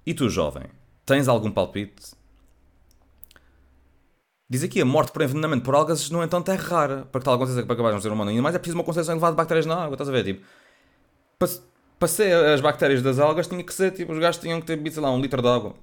E 0.06 0.14
tu, 0.14 0.30
jovem, 0.30 0.64
tens 1.04 1.28
algum 1.28 1.50
palpite? 1.50 2.16
Diz 4.48 4.62
aqui, 4.62 4.80
a 4.80 4.84
morte 4.84 5.12
por 5.12 5.20
envenenamento 5.20 5.62
por 5.62 5.74
algas, 5.74 6.08
no 6.08 6.22
entanto, 6.22 6.50
é 6.50 6.54
rara. 6.54 7.04
Para 7.12 7.20
que 7.20 7.24
tal 7.26 7.34
aconteça 7.34 7.62
para 7.62 7.74
acabar 7.74 7.90
de 7.90 7.96
um 7.96 8.00
ser 8.00 8.10
humano. 8.10 8.30
Ainda 8.30 8.42
mais 8.42 8.54
é 8.54 8.58
preciso 8.58 8.78
uma 8.78 8.84
concentração 8.84 9.12
elevada 9.12 9.32
de 9.32 9.36
bactérias 9.36 9.66
na 9.66 9.74
água, 9.74 9.94
estás 9.94 10.08
a 10.08 10.12
ver? 10.12 10.24
Tipo, 10.24 10.46
para, 11.38 11.48
para 11.98 12.08
ser 12.08 12.32
as 12.32 12.60
bactérias 12.60 13.02
das 13.02 13.18
algas, 13.18 13.46
tinha 13.46 13.62
que 13.62 13.74
ser, 13.74 13.90
tipo, 13.92 14.12
os 14.12 14.18
gajos 14.18 14.40
tinham 14.40 14.60
que 14.60 14.66
ter 14.66 14.92
sei 14.92 15.02
lá, 15.02 15.10
um 15.10 15.20
litro 15.20 15.42
de 15.42 15.48
água. 15.48 15.74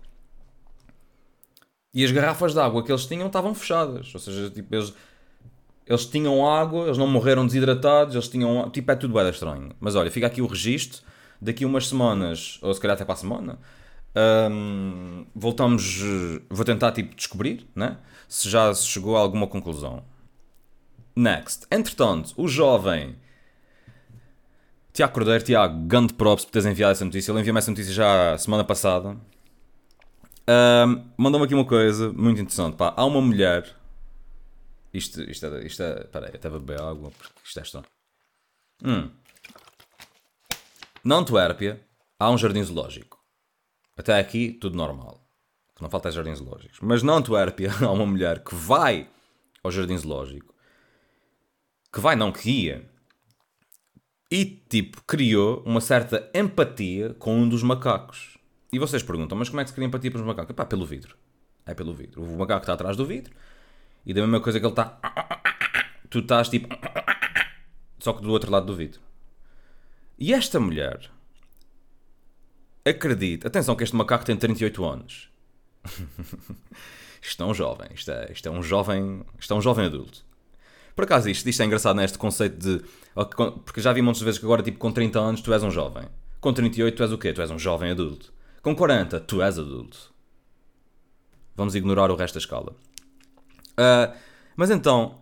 E 1.94 2.04
as 2.04 2.12
garrafas 2.12 2.54
de 2.54 2.60
água 2.60 2.84
que 2.84 2.92
eles 2.92 3.06
tinham 3.06 3.28
estavam 3.28 3.56
fechadas. 3.56 4.14
Ou 4.14 4.20
seja, 4.20 4.50
tipo, 4.50 4.76
eles, 4.76 4.94
eles 5.88 6.06
tinham 6.06 6.46
água, 6.46 6.86
eles 6.86 6.98
não 6.98 7.08
morreram 7.08 7.46
desidratados, 7.46 8.16
eles 8.16 8.28
tinham. 8.28 8.70
Tipo, 8.70 8.92
é 8.92 8.96
tudo 8.96 9.14
bem 9.14 9.30
estranho. 9.30 9.72
Mas 9.80 9.96
olha, 9.96 10.12
fica 10.12 10.28
aqui 10.28 10.42
o 10.42 10.48
registro. 10.48 11.02
Daqui 11.42 11.64
umas 11.64 11.88
semanas, 11.88 12.60
ou 12.62 12.74
se 12.74 12.82
calhar 12.82 12.96
até 12.96 13.06
para 13.06 13.14
a 13.14 13.18
semana, 13.18 13.60
hum, 14.52 15.26
voltamos. 15.34 16.02
Vou 16.50 16.66
tentar, 16.66 16.92
tipo, 16.92 17.16
descobrir, 17.16 17.66
né? 17.74 17.98
Se 18.28 18.50
já 18.50 18.74
se 18.74 18.86
chegou 18.88 19.16
a 19.16 19.20
alguma 19.22 19.48
conclusão. 19.48 20.04
Next. 21.16 21.66
Entretanto, 21.72 22.34
o 22.36 22.48
jovem. 22.48 23.16
Tiago 24.96 25.14
Cordeiro, 25.14 25.44
Tiago, 25.44 25.78
grande 25.86 26.14
props 26.14 26.46
por 26.46 26.52
teres 26.52 26.66
enviado 26.66 26.94
essa 26.94 27.04
notícia. 27.04 27.30
Ele 27.30 27.42
enviou-me 27.42 27.58
essa 27.58 27.70
notícia 27.70 27.92
já 27.92 28.38
semana 28.38 28.64
passada. 28.64 29.18
Um, 30.48 31.12
Mandou-me 31.18 31.46
aqui 31.46 31.54
uma 31.54 31.66
coisa 31.66 32.14
muito 32.14 32.40
interessante. 32.40 32.78
Pá. 32.78 32.94
Há 32.96 33.04
uma 33.04 33.20
mulher. 33.20 33.76
Isto, 34.94 35.22
isto 35.30 35.48
é. 35.48 35.66
Isto 35.66 35.84
é 35.84 36.06
peraí, 36.06 36.32
até 36.34 36.48
vou 36.48 36.62
beber 36.62 36.80
água 36.82 37.12
porque 37.12 37.34
isto 37.44 37.60
é 37.60 37.64
estranho. 37.64 37.86
Hum. 38.86 39.10
Na 41.04 41.16
Antuérpia 41.16 41.86
há 42.18 42.32
um 42.32 42.38
jardim 42.38 42.64
zoológico. 42.64 43.20
Até 43.98 44.18
aqui 44.18 44.54
tudo 44.54 44.78
normal. 44.78 45.28
Que 45.76 45.82
não 45.82 45.90
falta 45.90 46.08
é 46.08 46.12
jardins 46.14 46.38
zoológicos. 46.38 46.80
Mas 46.82 47.04
na 47.04 47.16
Antuérpia 47.16 47.70
há 47.84 47.92
uma 47.92 48.06
mulher 48.06 48.46
que 48.46 48.56
vai 48.56 49.10
ao 49.62 49.70
jardim 49.70 49.98
zoológico. 49.98 50.56
Que 51.92 52.00
vai, 52.00 52.16
não, 52.16 52.32
que 52.32 52.50
ia. 52.50 52.95
E 54.36 54.62
tipo, 54.68 55.02
criou 55.04 55.64
uma 55.66 55.80
certa 55.80 56.30
empatia 56.34 57.14
com 57.14 57.40
um 57.40 57.48
dos 57.48 57.64
macacos. 57.64 58.38
E 58.70 58.78
vocês 58.78 59.02
perguntam, 59.02 59.38
mas 59.38 59.48
como 59.48 59.62
é 59.62 59.64
que 59.64 59.70
se 59.70 59.74
cria 59.74 59.88
empatia 59.88 60.12
para 60.12 60.20
os 60.20 60.28
macacos? 60.28 60.54
Pá, 60.54 60.66
pelo 60.66 60.86
vidro. 60.86 61.16
É 61.66 61.74
pelo 61.74 61.94
vidro. 61.94 62.22
O 62.22 62.38
macaco 62.38 62.60
está 62.60 62.74
atrás 62.74 62.98
do 62.98 63.06
vidro 63.06 63.34
e 64.06 64.14
da 64.14 64.20
mesma 64.20 64.42
coisa 64.42 64.60
que 64.60 64.66
ele 64.66 64.74
está. 64.74 65.00
Tu 66.10 66.20
estás 66.20 66.50
tipo. 66.50 66.68
Só 67.98 68.12
que 68.12 68.22
do 68.22 68.30
outro 68.30 68.52
lado 68.52 68.66
do 68.66 68.76
vidro. 68.76 69.00
E 70.20 70.34
esta 70.34 70.60
mulher. 70.60 71.10
Acredita. 72.84 73.48
Atenção, 73.48 73.74
que 73.74 73.86
este 73.86 73.96
macaco 73.96 74.26
tem 74.26 74.36
38 74.36 74.84
anos. 74.84 75.30
isto 77.24 77.42
é 77.42 77.46
um 77.46 77.54
jovem. 77.54 77.88
Isto 77.94 78.12
é, 78.12 78.34
isto 78.34 78.50
é 78.50 78.52
um 78.52 78.62
jovem. 78.62 79.24
Isto 79.40 79.54
é 79.54 79.56
um 79.56 79.62
jovem 79.62 79.86
adulto. 79.86 80.26
Por 80.96 81.04
acaso, 81.04 81.30
isto, 81.30 81.48
isto 81.50 81.62
é 81.62 81.66
engraçado 81.66 81.98
neste 81.98 82.18
conceito 82.18 82.58
de. 82.58 82.86
Porque 83.66 83.82
já 83.82 83.92
vi 83.92 84.02
muitas 84.02 84.22
vezes 84.22 84.40
que 84.40 84.46
agora, 84.46 84.64
tipo, 84.64 84.78
com 84.78 84.92
30 84.92 85.20
anos, 85.20 85.42
tu 85.42 85.54
és 85.54 85.62
um 85.62 85.70
jovem. 85.70 86.08
Com 86.40 86.54
38, 86.54 86.96
tu 86.96 87.04
és 87.04 87.12
o 87.12 87.18
quê? 87.18 87.34
Tu 87.34 87.42
és 87.42 87.52
um 87.52 87.60
jovem 87.60 87.92
adulto. 87.92 88.34
Com 88.62 88.76
40, 88.76 89.20
tu 89.22 89.42
és 89.42 89.60
adulto. 89.60 90.14
Vamos 91.56 91.76
ignorar 91.76 92.12
o 92.12 92.16
resto 92.16 92.36
da 92.36 92.40
escala. 92.40 92.76
Uh, 93.74 94.16
mas 94.56 94.70
então, 94.72 95.22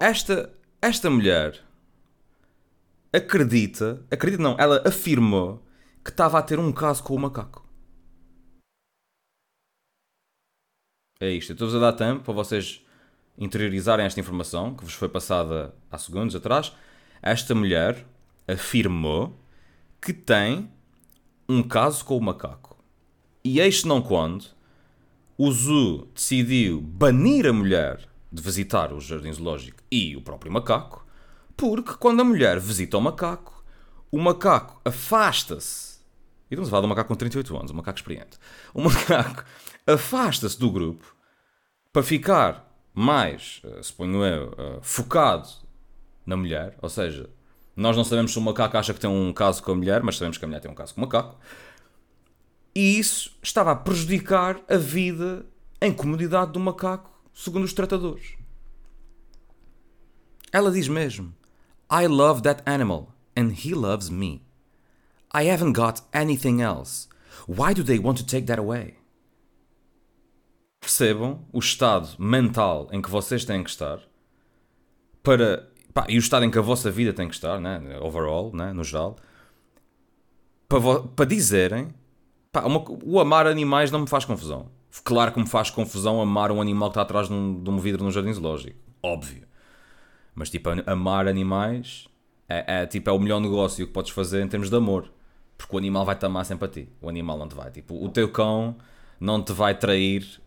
esta, 0.00 0.52
esta 0.80 1.10
mulher 1.10 1.62
acredita, 3.12 4.04
acredita 4.10 4.42
não, 4.42 4.56
ela 4.58 4.82
afirmou 4.86 5.62
que 6.04 6.10
estava 6.10 6.38
a 6.38 6.42
ter 6.42 6.58
um 6.58 6.72
caso 6.72 7.02
com 7.02 7.14
o 7.14 7.18
macaco. 7.18 7.66
É 11.18 11.30
isto, 11.30 11.50
eu 11.50 11.54
estou-vos 11.54 11.74
a 11.76 11.80
dar 11.80 11.92
tempo 11.92 12.22
para 12.22 12.34
vocês 12.34 12.85
interiorizarem 13.38 14.06
esta 14.06 14.20
informação 14.20 14.74
que 14.74 14.84
vos 14.84 14.94
foi 14.94 15.08
passada 15.08 15.74
há 15.90 15.98
segundos 15.98 16.34
atrás. 16.34 16.72
Esta 17.22 17.54
mulher 17.54 18.06
afirmou 18.46 19.38
que 20.00 20.12
tem 20.12 20.70
um 21.48 21.62
caso 21.62 22.04
com 22.04 22.16
o 22.16 22.20
macaco. 22.20 22.76
E 23.44 23.60
eis 23.60 23.84
não 23.84 24.02
quando 24.02 24.46
o 25.38 25.50
zoo 25.52 26.08
decidiu 26.14 26.80
banir 26.80 27.46
a 27.46 27.52
mulher 27.52 28.00
de 28.32 28.42
visitar 28.42 28.92
o 28.92 29.00
jardim 29.00 29.32
zoológico 29.32 29.82
e 29.90 30.16
o 30.16 30.22
próprio 30.22 30.52
macaco, 30.52 31.06
porque 31.56 31.94
quando 31.94 32.20
a 32.20 32.24
mulher 32.24 32.58
visita 32.58 32.98
o 32.98 33.00
macaco, 33.00 33.64
o 34.10 34.18
macaco 34.18 34.80
afasta-se. 34.84 35.96
E 36.50 36.54
estamos 36.54 36.68
a 36.68 36.70
falar 36.70 36.82
de 36.82 36.86
um 36.86 36.90
macaco 36.90 37.08
com 37.08 37.14
38 37.14 37.56
anos, 37.56 37.70
um 37.70 37.74
macaco 37.74 37.98
experiente. 37.98 38.38
O 38.72 38.82
macaco 38.82 39.44
afasta-se 39.86 40.58
do 40.58 40.70
grupo 40.70 41.14
para 41.92 42.02
ficar 42.02 42.65
mais, 42.98 43.60
eh, 43.62 43.82
suponho 43.82 44.24
eu, 44.24 44.54
eh, 44.56 44.78
focado 44.80 45.46
na 46.24 46.34
mulher. 46.34 46.78
Ou 46.80 46.88
seja, 46.88 47.28
nós 47.76 47.94
não 47.94 48.02
sabemos 48.02 48.32
se 48.32 48.38
o 48.38 48.40
macaco 48.40 48.78
acha 48.78 48.94
que 48.94 49.00
tem 49.00 49.10
um 49.10 49.34
caso 49.34 49.62
com 49.62 49.72
a 49.72 49.74
mulher, 49.74 50.02
mas 50.02 50.16
sabemos 50.16 50.38
que 50.38 50.44
a 50.46 50.48
mulher 50.48 50.60
tem 50.60 50.70
um 50.70 50.74
caso 50.74 50.94
com 50.94 51.02
o 51.02 51.04
macaco. 51.04 51.38
E 52.74 52.98
isso 52.98 53.36
estava 53.42 53.72
a 53.72 53.76
prejudicar 53.76 54.58
a 54.66 54.78
vida 54.78 55.44
em 55.78 55.92
comunidade 55.92 56.52
do 56.52 56.58
macaco, 56.58 57.10
segundo 57.34 57.64
os 57.64 57.74
tratadores. 57.74 58.34
Ela 60.50 60.72
diz 60.72 60.88
mesmo: 60.88 61.34
I 61.92 62.06
love 62.06 62.40
that 62.42 62.62
animal 62.64 63.12
and 63.36 63.50
he 63.62 63.74
loves 63.74 64.08
me. 64.08 64.40
I 65.34 65.50
haven't 65.50 65.74
got 65.74 66.00
anything 66.14 66.62
else. 66.62 67.08
Why 67.46 67.74
do 67.74 67.84
they 67.84 67.98
want 67.98 68.16
to 68.16 68.24
take 68.24 68.46
that 68.46 68.58
away? 68.58 68.94
Percebam 70.86 71.40
o 71.52 71.58
estado 71.58 72.10
mental 72.16 72.86
em 72.92 73.02
que 73.02 73.10
vocês 73.10 73.44
têm 73.44 73.64
que 73.64 73.70
estar 73.70 73.98
para. 75.20 75.68
Pá, 75.92 76.06
e 76.08 76.16
o 76.16 76.20
estado 76.20 76.44
em 76.44 76.50
que 76.50 76.58
a 76.58 76.62
vossa 76.62 76.92
vida 76.92 77.12
tem 77.12 77.26
que 77.26 77.34
estar, 77.34 77.60
né? 77.60 77.98
overall, 78.00 78.54
né? 78.54 78.72
no 78.72 78.84
geral, 78.84 79.16
para, 80.68 81.26
dizerem 81.26 81.92
Pá, 82.52 82.60
uma, 82.60 82.84
o 83.04 83.18
amar 83.18 83.48
animais 83.48 83.90
não 83.90 83.98
me 83.98 84.06
faz 84.06 84.24
confusão. 84.24 84.70
Claro 85.02 85.32
que 85.32 85.40
me 85.40 85.48
faz 85.48 85.70
confusão 85.70 86.22
amar 86.22 86.52
um 86.52 86.60
animal 86.60 86.90
que 86.90 86.92
está 86.92 87.02
atrás 87.02 87.26
de 87.26 87.34
um, 87.34 87.60
de 87.60 87.68
um 87.68 87.78
vidro 87.78 88.04
num 88.04 88.10
jardim 88.12 88.32
zoológico. 88.32 88.78
Óbvio. 89.02 89.42
Mas 90.36 90.50
tipo, 90.50 90.70
amar 90.86 91.26
animais 91.26 92.06
é, 92.48 92.82
é, 92.82 92.86
tipo, 92.86 93.10
é 93.10 93.12
o 93.12 93.18
melhor 93.18 93.40
negócio 93.40 93.84
que 93.84 93.92
podes 93.92 94.12
fazer 94.12 94.40
em 94.40 94.46
termos 94.46 94.70
de 94.70 94.76
amor. 94.76 95.12
Porque 95.58 95.74
o 95.74 95.78
animal 95.78 96.04
vai-te 96.04 96.24
amar 96.24 96.44
sempre 96.44 96.66
a 96.66 96.68
ti. 96.68 96.88
O 97.02 97.08
animal 97.08 97.36
não 97.36 97.48
te 97.48 97.56
vai. 97.56 97.72
Tipo, 97.72 98.00
o 98.00 98.08
teu 98.08 98.30
cão 98.30 98.76
não 99.18 99.42
te 99.42 99.52
vai 99.52 99.76
trair 99.76 100.45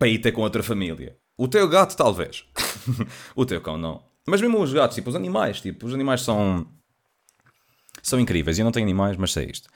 para 0.00 0.08
ir 0.08 0.18
ter 0.18 0.32
com 0.32 0.40
outra 0.40 0.62
família. 0.62 1.14
O 1.36 1.46
teu 1.46 1.68
gato, 1.68 1.94
talvez. 1.94 2.46
o 3.36 3.44
teu 3.44 3.60
cão, 3.60 3.76
não. 3.76 4.02
Mas 4.26 4.40
mesmo 4.40 4.58
os 4.58 4.72
gatos, 4.72 4.94
tipo, 4.94 5.10
os 5.10 5.14
animais, 5.14 5.60
tipo, 5.60 5.86
os 5.86 5.92
animais 5.92 6.22
são. 6.22 6.66
são 8.02 8.18
incríveis. 8.18 8.58
Eu 8.58 8.64
não 8.64 8.72
tenho 8.72 8.86
animais, 8.86 9.18
mas 9.18 9.34
sei 9.34 9.50
isto. 9.50 9.68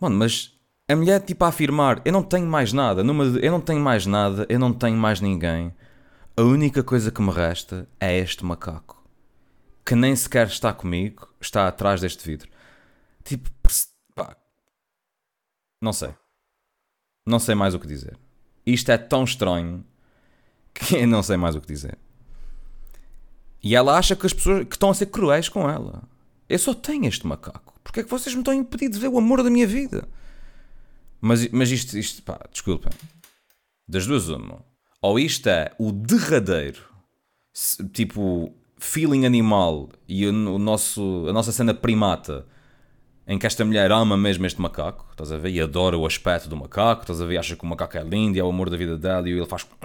Mano, 0.00 0.16
mas 0.16 0.54
a 0.88 0.96
mulher 0.96 1.20
tipo 1.20 1.44
a 1.44 1.48
afirmar: 1.48 2.00
Eu 2.06 2.12
não 2.12 2.22
tenho 2.22 2.46
mais 2.46 2.72
nada, 2.72 3.04
numa, 3.04 3.24
eu 3.24 3.52
não 3.52 3.60
tenho 3.60 3.80
mais 3.80 4.06
nada, 4.06 4.46
eu 4.48 4.58
não 4.58 4.72
tenho 4.72 4.96
mais 4.96 5.20
ninguém. 5.20 5.74
A 6.36 6.42
única 6.42 6.82
coisa 6.82 7.10
que 7.12 7.20
me 7.20 7.30
resta 7.30 7.86
é 8.00 8.18
este 8.18 8.46
macaco. 8.46 9.04
Que 9.84 9.94
nem 9.94 10.16
sequer 10.16 10.46
está 10.46 10.72
comigo, 10.72 11.28
está 11.38 11.68
atrás 11.68 12.00
deste 12.00 12.26
vidro. 12.26 12.48
Tipo, 13.22 13.50
pá. 14.14 14.34
Não 15.82 15.92
sei. 15.92 16.14
Não 17.26 17.38
sei 17.38 17.54
mais 17.54 17.74
o 17.74 17.78
que 17.78 17.86
dizer. 17.86 18.18
Isto 18.66 18.90
é 18.90 18.98
tão 18.98 19.24
estranho 19.24 19.84
que 20.72 20.96
eu 20.96 21.06
não 21.06 21.22
sei 21.22 21.36
mais 21.36 21.54
o 21.54 21.60
que 21.60 21.66
dizer. 21.66 21.98
E 23.62 23.74
ela 23.74 23.96
acha 23.96 24.14
que 24.14 24.26
as 24.26 24.32
pessoas 24.32 24.66
que 24.66 24.74
estão 24.74 24.90
a 24.90 24.94
ser 24.94 25.06
cruéis 25.06 25.48
com 25.48 25.68
ela. 25.68 26.02
Eu 26.48 26.58
só 26.58 26.74
tenho 26.74 27.06
este 27.06 27.26
macaco. 27.26 27.74
Porque 27.82 28.00
é 28.00 28.02
que 28.02 28.10
vocês 28.10 28.34
me 28.34 28.40
estão 28.40 28.52
a 28.52 28.56
impedir 28.56 28.88
de 28.88 28.98
ver 28.98 29.08
o 29.08 29.18
amor 29.18 29.42
da 29.42 29.50
minha 29.50 29.66
vida? 29.66 30.06
Mas, 31.20 31.48
mas 31.50 31.70
isto, 31.70 31.96
isto, 31.96 32.22
pá, 32.22 32.38
desculpem. 32.50 32.92
Das 33.88 34.06
duas, 34.06 34.28
uma. 34.28 34.64
Ou 35.00 35.18
isto 35.18 35.48
é 35.48 35.70
o 35.78 35.92
derradeiro, 35.92 36.82
tipo, 37.92 38.54
feeling 38.78 39.24
animal 39.24 39.90
e 40.08 40.26
o, 40.26 40.30
o 40.30 40.58
nosso, 40.58 41.26
a 41.28 41.32
nossa 41.32 41.52
cena 41.52 41.72
primata 41.72 42.46
em 43.26 43.38
que 43.38 43.46
esta 43.46 43.64
mulher 43.64 43.90
ama 43.90 44.16
mesmo 44.16 44.44
este 44.46 44.60
macaco, 44.60 45.06
estás 45.10 45.32
a 45.32 45.38
ver? 45.38 45.50
E 45.50 45.60
adora 45.60 45.96
o 45.96 46.06
aspecto 46.06 46.48
do 46.48 46.56
macaco, 46.56 47.02
estás 47.02 47.20
a 47.20 47.24
ver? 47.24 47.38
Acha 47.38 47.56
que 47.56 47.64
o 47.64 47.66
macaco 47.66 47.96
é 47.96 48.02
lindo 48.02 48.36
e 48.36 48.40
é 48.40 48.44
o 48.44 48.48
amor 48.48 48.68
da 48.68 48.76
vida 48.76 48.96
dela 48.98 49.28
e 49.28 49.32
ele 49.32 49.46
faz. 49.46 49.66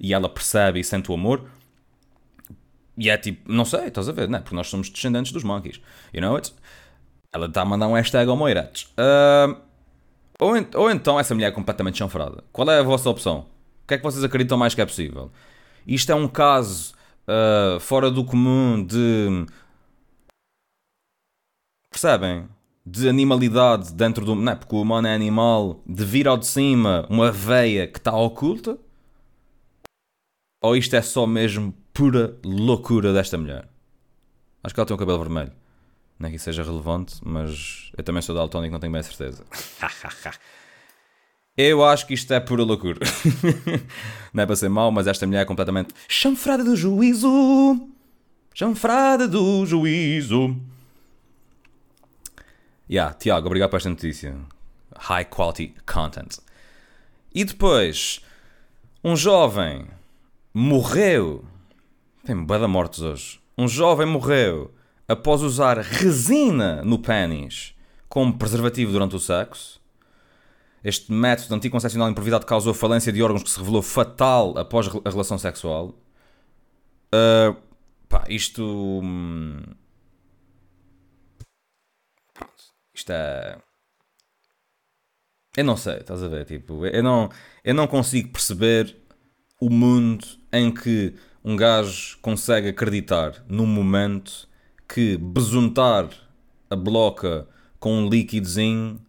E 0.00 0.14
ela 0.14 0.28
percebe 0.28 0.78
e 0.78 0.84
sente 0.84 1.10
o 1.10 1.14
amor. 1.14 1.44
E 2.96 3.10
é 3.10 3.16
tipo, 3.16 3.52
não 3.52 3.64
sei, 3.64 3.88
estás 3.88 4.08
a 4.08 4.12
ver, 4.12 4.28
não 4.28 4.38
é? 4.38 4.40
Porque 4.40 4.54
nós 4.54 4.68
somos 4.68 4.88
descendentes 4.88 5.32
dos 5.32 5.42
monkeys. 5.42 5.80
You 6.12 6.20
know 6.20 6.36
it? 6.36 6.54
Ela 7.32 7.46
está 7.46 7.62
a 7.62 7.64
mandar 7.64 7.88
um 7.88 7.94
hashtag 7.94 8.30
ao 8.30 8.36
Moirates. 8.36 8.84
Uh, 8.92 9.56
ou, 10.38 10.52
ou 10.74 10.90
então 10.90 11.18
essa 11.18 11.34
mulher 11.34 11.48
é 11.48 11.50
completamente 11.50 11.98
chanfrada. 11.98 12.44
Qual 12.52 12.70
é 12.70 12.78
a 12.78 12.82
vossa 12.82 13.10
opção? 13.10 13.46
O 13.84 13.88
que 13.88 13.94
é 13.94 13.98
que 13.98 14.04
vocês 14.04 14.22
acreditam 14.22 14.56
mais 14.56 14.72
que 14.72 14.80
é 14.80 14.86
possível? 14.86 15.32
Isto 15.86 16.12
é 16.12 16.14
um 16.14 16.28
caso 16.28 16.92
uh, 17.26 17.80
fora 17.80 18.10
do 18.10 18.24
comum 18.24 18.84
de. 18.84 19.46
Percebem? 21.90 22.48
De 22.84 23.08
animalidade 23.08 23.92
dentro 23.92 24.24
do. 24.24 24.34
Não 24.34 24.52
é 24.52 24.56
porque 24.56 24.74
o 24.74 24.80
humano 24.80 25.08
é 25.08 25.14
animal. 25.14 25.82
De 25.86 26.04
vir 26.04 26.26
ao 26.26 26.36
de 26.36 26.46
cima 26.46 27.06
uma 27.08 27.30
veia 27.30 27.86
que 27.86 27.98
está 27.98 28.16
oculta. 28.16 28.78
Ou 30.60 30.76
isto 30.76 30.94
é 30.96 31.02
só 31.02 31.26
mesmo 31.26 31.74
pura 31.92 32.36
loucura 32.44 33.12
desta 33.12 33.38
mulher? 33.38 33.68
Acho 34.62 34.74
que 34.74 34.80
ela 34.80 34.86
tem 34.86 34.94
o 34.94 34.98
cabelo 34.98 35.18
vermelho. 35.18 35.52
Não 36.18 36.26
é 36.26 36.30
que 36.30 36.36
isso 36.36 36.46
seja 36.46 36.64
relevante, 36.64 37.16
mas 37.22 37.92
eu 37.96 38.02
também 38.02 38.20
sou 38.20 38.34
daltónico, 38.34 38.72
não 38.72 38.80
tenho 38.80 38.92
bem 38.92 39.00
a 39.00 39.04
certeza. 39.04 39.44
eu 41.56 41.84
acho 41.84 42.06
que 42.06 42.14
isto 42.14 42.32
é 42.34 42.40
pura 42.40 42.64
loucura. 42.64 42.98
não 44.34 44.42
é 44.42 44.46
para 44.46 44.56
ser 44.56 44.68
mau, 44.68 44.90
mas 44.90 45.06
esta 45.06 45.26
mulher 45.26 45.42
é 45.42 45.44
completamente 45.44 45.94
chanfrada 46.08 46.64
do 46.64 46.74
juízo. 46.74 47.88
Chanfrada 48.52 49.28
do 49.28 49.64
juízo. 49.64 50.56
Yeah, 52.90 53.14
Tiago, 53.14 53.46
obrigado 53.46 53.70
por 53.70 53.76
esta 53.76 53.90
notícia. 53.90 54.34
High 54.96 55.26
quality 55.26 55.74
content. 55.86 56.38
E 57.34 57.44
depois, 57.44 58.20
um 59.04 59.14
jovem 59.14 59.86
morreu. 60.54 61.44
Tem 62.24 62.36
bada 62.44 62.66
mortos 62.66 63.02
hoje. 63.02 63.40
Um 63.56 63.68
jovem 63.68 64.06
morreu 64.06 64.72
após 65.06 65.42
usar 65.42 65.78
resina 65.78 66.82
no 66.82 66.98
pênis 66.98 67.74
como 68.08 68.38
preservativo 68.38 68.92
durante 68.92 69.16
o 69.16 69.20
sexo. 69.20 69.78
Este 70.82 71.12
método 71.12 71.54
anticoncepcional 71.54 72.08
improvisado 72.08 72.46
causou 72.46 72.72
falência 72.72 73.12
de 73.12 73.22
órgãos 73.22 73.42
que 73.42 73.50
se 73.50 73.58
revelou 73.58 73.82
fatal 73.82 74.56
após 74.56 74.88
a 75.04 75.10
relação 75.10 75.36
sexual. 75.36 75.94
Uh, 77.14 77.56
pá, 78.08 78.24
isto. 78.28 79.02
Isto 82.98 83.12
é. 83.12 83.58
Eu 85.56 85.64
não 85.64 85.76
sei, 85.76 85.98
estás 85.98 86.20
a 86.20 86.28
ver? 86.28 86.44
Tipo, 86.44 86.84
eu 86.84 87.02
não, 87.02 87.30
eu 87.62 87.72
não 87.72 87.86
consigo 87.86 88.30
perceber 88.30 88.96
o 89.60 89.70
mundo 89.70 90.26
em 90.52 90.72
que 90.74 91.14
um 91.44 91.54
gajo 91.54 92.18
consegue 92.20 92.68
acreditar 92.68 93.44
no 93.48 93.64
momento 93.66 94.48
que 94.88 95.16
besuntar 95.16 96.10
a 96.68 96.74
bloca 96.74 97.46
com 97.78 97.92
um 97.94 98.08
líquidozinho 98.08 99.00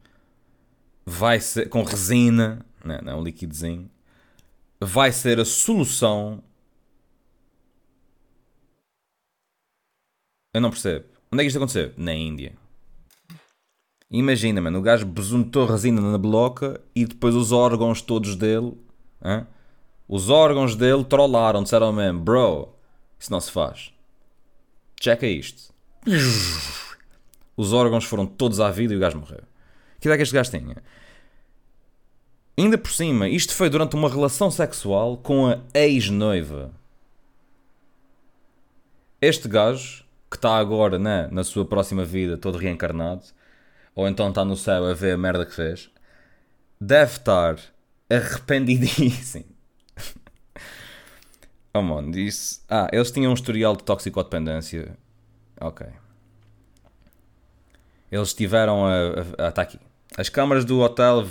vai 1.03 1.39
ser 1.39 1.67
com 1.67 1.81
resina, 1.81 2.63
não, 2.85 3.01
não 3.01 3.13
é 3.13 3.15
um 3.15 3.23
líquidozinho, 3.23 3.89
vai 4.79 5.11
ser 5.11 5.39
a 5.39 5.45
solução. 5.45 6.43
Eu 10.53 10.61
não 10.61 10.69
percebo. 10.69 11.05
Onde 11.31 11.41
é 11.41 11.43
que 11.43 11.47
isto 11.47 11.57
aconteceu? 11.57 11.91
Na 11.97 12.13
Índia. 12.13 12.68
Imagina, 14.11 14.59
mano, 14.59 14.79
o 14.79 14.81
gajo 14.81 15.05
besuntou 15.05 15.67
resina 15.67 16.01
na 16.01 16.17
bloca 16.17 16.81
e 16.95 17.05
depois 17.05 17.35
os 17.35 17.51
órgãos 17.51 18.01
todos 18.01 18.35
dele, 18.35 18.73
hein? 19.23 19.45
os 20.07 20.31
órgãos 20.31 20.75
dele 20.75 21.03
trollaram, 21.03 21.61
disseram 21.61 21.93
mesmo, 21.93 22.19
bro, 22.19 22.69
isso 23.19 23.31
não 23.31 23.39
se 23.39 23.51
faz. 23.51 23.93
Checa 24.99 25.27
isto. 25.27 25.71
Os 27.55 27.71
órgãos 27.71 28.05
foram 28.05 28.25
todos 28.25 28.59
à 28.59 28.71
vida 28.71 28.93
e 28.93 28.97
o 28.97 28.99
gajo 28.99 29.19
morreu. 29.19 29.41
Que 29.99 30.07
ideia 30.07 30.15
é 30.15 30.17
que 30.17 30.23
este 30.23 30.33
gajo 30.33 30.49
tinha? 30.49 30.77
Ainda 32.57 32.77
por 32.77 32.91
cima, 32.91 33.29
isto 33.29 33.53
foi 33.53 33.69
durante 33.69 33.95
uma 33.95 34.09
relação 34.09 34.49
sexual 34.49 35.17
com 35.17 35.47
a 35.47 35.59
ex-noiva. 35.73 36.71
Este 39.21 39.47
gajo, 39.47 40.03
que 40.31 40.37
está 40.37 40.57
agora 40.57 40.97
né, 40.97 41.27
na 41.31 41.43
sua 41.43 41.65
próxima 41.65 42.03
vida 42.03 42.37
todo 42.37 42.57
reencarnado, 42.57 43.23
ou 43.99 44.07
então 44.07 44.29
está 44.29 44.45
no 44.45 44.55
céu 44.55 44.85
a 44.85 44.93
ver 44.93 45.11
a 45.11 45.17
merda 45.17 45.45
que 45.45 45.53
fez, 45.53 45.89
deve 46.79 47.11
estar 47.11 47.59
arrependidíssimo. 48.09 49.43
oh 51.75 51.81
mano, 51.81 52.09
disse. 52.09 52.61
Ah, 52.69 52.87
eles 52.93 53.11
tinham 53.11 53.29
um 53.29 53.33
historial 53.33 53.75
de 53.75 53.83
toxicodependência. 53.83 54.97
Ok. 55.59 55.85
Eles 58.09 58.33
tiveram 58.33 58.85
a. 58.85 59.49
Está 59.49 59.63
aqui. 59.63 59.77
As 60.17 60.29
câmaras 60.29 60.63
do 60.63 60.79
hotel 60.79 61.25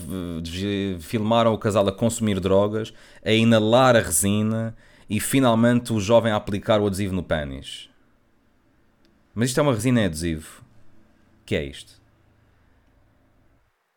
filmaram 1.00 1.54
o 1.54 1.58
casal 1.58 1.88
a 1.88 1.92
consumir 1.92 2.38
drogas, 2.38 2.92
a 3.24 3.32
inalar 3.32 3.96
a 3.96 4.00
resina 4.00 4.76
e 5.08 5.18
finalmente 5.18 5.90
o 5.90 5.98
jovem 5.98 6.32
a 6.32 6.36
aplicar 6.36 6.82
o 6.82 6.86
adesivo 6.86 7.14
no 7.14 7.22
pênis. 7.22 7.88
Mas 9.34 9.48
isto 9.48 9.58
é 9.58 9.62
uma 9.62 9.72
resina 9.72 10.04
adesivo. 10.04 10.62
O 11.40 11.46
que 11.46 11.56
é 11.56 11.64
isto? 11.64 11.97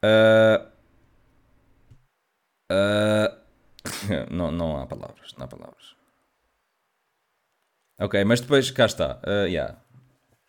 Uh, 0.03 0.67
uh, 2.71 4.31
não, 4.31 4.51
não 4.51 4.77
há 4.77 4.87
palavras. 4.87 5.33
Não 5.37 5.45
há 5.45 5.47
palavras. 5.47 5.95
Ok, 7.99 8.23
mas 8.25 8.41
depois 8.41 8.71
cá 8.71 8.85
está. 8.85 9.19
Uh, 9.25 9.47
yeah. 9.47 9.77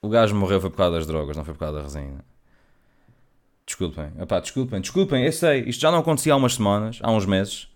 O 0.01 0.09
gajo 0.09 0.35
morreu 0.35 0.61
foi 0.61 0.71
por 0.71 0.77
causa 0.77 0.97
das 0.97 1.07
drogas, 1.07 1.37
não 1.37 1.45
foi 1.45 1.55
por 1.55 1.61
causa 1.61 1.77
da 1.77 1.83
resina. 1.83 2.25
Desculpem, 3.65 4.11
Epá, 4.21 4.41
desculpem, 4.41 4.81
desculpem, 4.81 5.25
eu 5.25 5.33
sei, 5.33 5.61
isto 5.61 5.81
já 5.81 5.91
não 5.91 6.01
acontecia 6.01 6.33
há 6.33 6.37
umas 6.37 6.55
semanas, 6.55 6.99
há 7.01 7.13
uns 7.13 7.25
meses. 7.25 7.69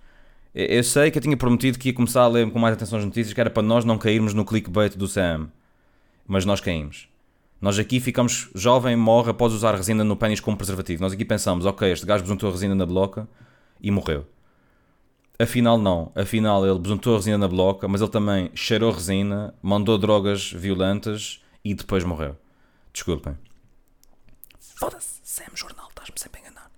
Eu 0.53 0.83
sei 0.83 1.11
que 1.11 1.19
eu 1.19 1.23
tinha 1.23 1.37
prometido 1.37 1.79
que 1.79 1.91
ia 1.91 1.95
começar 1.95 2.23
a 2.23 2.29
ler 2.29 2.51
com 2.51 2.59
mais 2.59 2.75
atenção 2.75 2.99
as 2.99 3.05
notícias, 3.05 3.33
que 3.33 3.41
era 3.41 3.51
para 3.51 3.63
nós 3.63 3.85
não 3.85 3.99
cairmos 3.99 4.35
no 4.35 4.45
clickbait 4.45 4.97
do 4.97 5.07
CM. 5.07 5.49
Mas 6.27 6.45
nós 6.45 6.61
caímos. 6.61 7.09
Nós 7.61 7.79
aqui 7.79 8.01
ficamos, 8.01 8.51
jovem 8.55 8.97
morre 8.97 9.31
após 9.31 9.53
usar 9.53 9.75
resina 9.75 10.05
no 10.05 10.17
pênis 10.17 10.41
como 10.41 10.57
preservativo. 10.57 11.03
Nós 11.03 11.13
aqui 11.13 11.25
pensamos, 11.25 11.65
ok, 11.65 11.91
este 11.91 12.05
gajo 12.05 12.23
besuntou 12.23 12.49
a 12.51 12.53
resina 12.53 12.75
na 12.75 12.85
bloca 12.85 13.27
e 13.81 13.91
morreu. 13.91 14.27
Afinal 15.39 15.77
não, 15.77 16.13
afinal 16.15 16.67
ele 16.67 16.79
besuntou 16.79 17.15
a 17.15 17.17
resina 17.19 17.39
na 17.39 17.49
bloca, 17.49 17.87
mas 17.87 18.01
ele 18.01 18.11
também 18.11 18.51
cheirou 18.55 18.91
resina, 18.91 19.55
mandou 19.63 19.99
drogas 19.99 20.51
violentas 20.51 21.43
e 21.65 21.75
depois 21.75 22.05
morreu. 22.05 22.37
Desculpem. 22.93 23.37
Foda-se, 24.59 25.21
Sam 25.23 25.55
Jornal, 25.55 25.89
estás-me 25.89 26.19
sempre 26.19 26.41
a 26.41 26.45
enganar. 26.45 26.71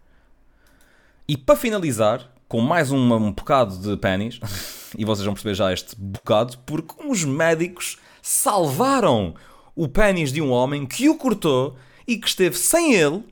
E 1.29 1.37
para 1.37 1.57
finalizar, 1.57 2.29
com 2.49 2.61
mais 2.61 2.91
um, 2.91 3.14
um 3.14 3.33
bocado 3.33 3.79
de 3.79 3.97
pênis, 3.97 4.41
e 4.97 5.05
vocês 5.05 5.25
vão 5.25 5.35
perceber 5.35 5.55
já 5.55 5.73
este 5.73 5.95
bocado, 5.97 6.59
porque 6.67 6.95
os 7.07 7.25
médicos 7.25 7.99
salvaram 8.23 9.35
o 9.79 9.87
pênis 9.87 10.33
de 10.33 10.43
um 10.43 10.51
homem 10.51 10.85
que 10.85 11.09
o 11.09 11.17
cortou 11.17 11.77
e 12.05 12.19
que 12.19 12.27
esteve 12.27 12.59
sem 12.59 12.95
ele, 12.95 13.25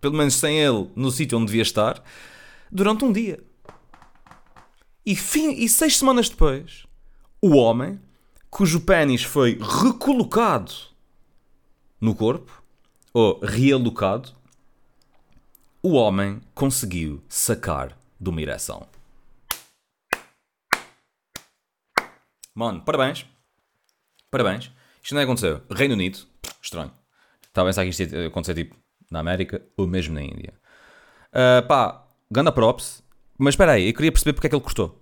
pelo 0.00 0.16
menos 0.16 0.34
sem 0.34 0.58
ele, 0.58 0.90
no 0.96 1.10
sítio 1.10 1.36
onde 1.36 1.48
devia 1.48 1.60
estar, 1.60 2.02
durante 2.72 3.04
um 3.04 3.12
dia. 3.12 3.44
E, 5.04 5.14
fim, 5.14 5.50
e 5.50 5.68
seis 5.68 5.98
semanas 5.98 6.30
depois, 6.30 6.86
o 7.42 7.56
homem, 7.56 8.00
cujo 8.48 8.80
pênis 8.80 9.22
foi 9.22 9.58
recolocado 9.60 10.72
no 12.00 12.14
corpo, 12.14 12.62
ou 13.12 13.38
realocado, 13.40 14.30
o 15.82 15.92
homem 15.92 16.40
conseguiu 16.54 17.22
sacar 17.28 17.94
de 18.18 18.30
uma 18.30 18.40
ereção. 18.40 18.86
Mano, 22.54 22.80
parabéns. 22.80 23.26
Parabéns. 24.30 24.74
Isto 25.06 25.14
não 25.14 25.20
é 25.20 25.24
aconteceu. 25.24 25.62
Reino 25.70 25.94
Unido, 25.94 26.18
estranho. 26.60 26.90
Estava 27.46 27.68
a 27.68 27.70
pensar 27.70 27.84
que 27.84 27.90
isto 27.90 28.02
ia 28.02 28.26
acontecer 28.26 28.54
tipo 28.54 28.74
na 29.08 29.20
América 29.20 29.62
ou 29.76 29.86
mesmo 29.86 30.12
na 30.12 30.20
Índia. 30.20 30.52
Uh, 31.28 31.64
pá, 31.68 32.04
ganda 32.28 32.50
props. 32.50 33.04
Mas 33.38 33.54
espera 33.54 33.72
aí, 33.72 33.86
eu 33.86 33.94
queria 33.94 34.10
perceber 34.10 34.32
porque 34.32 34.48
é 34.48 34.50
que 34.50 34.56
ele 34.56 34.64
cortou. 34.64 35.00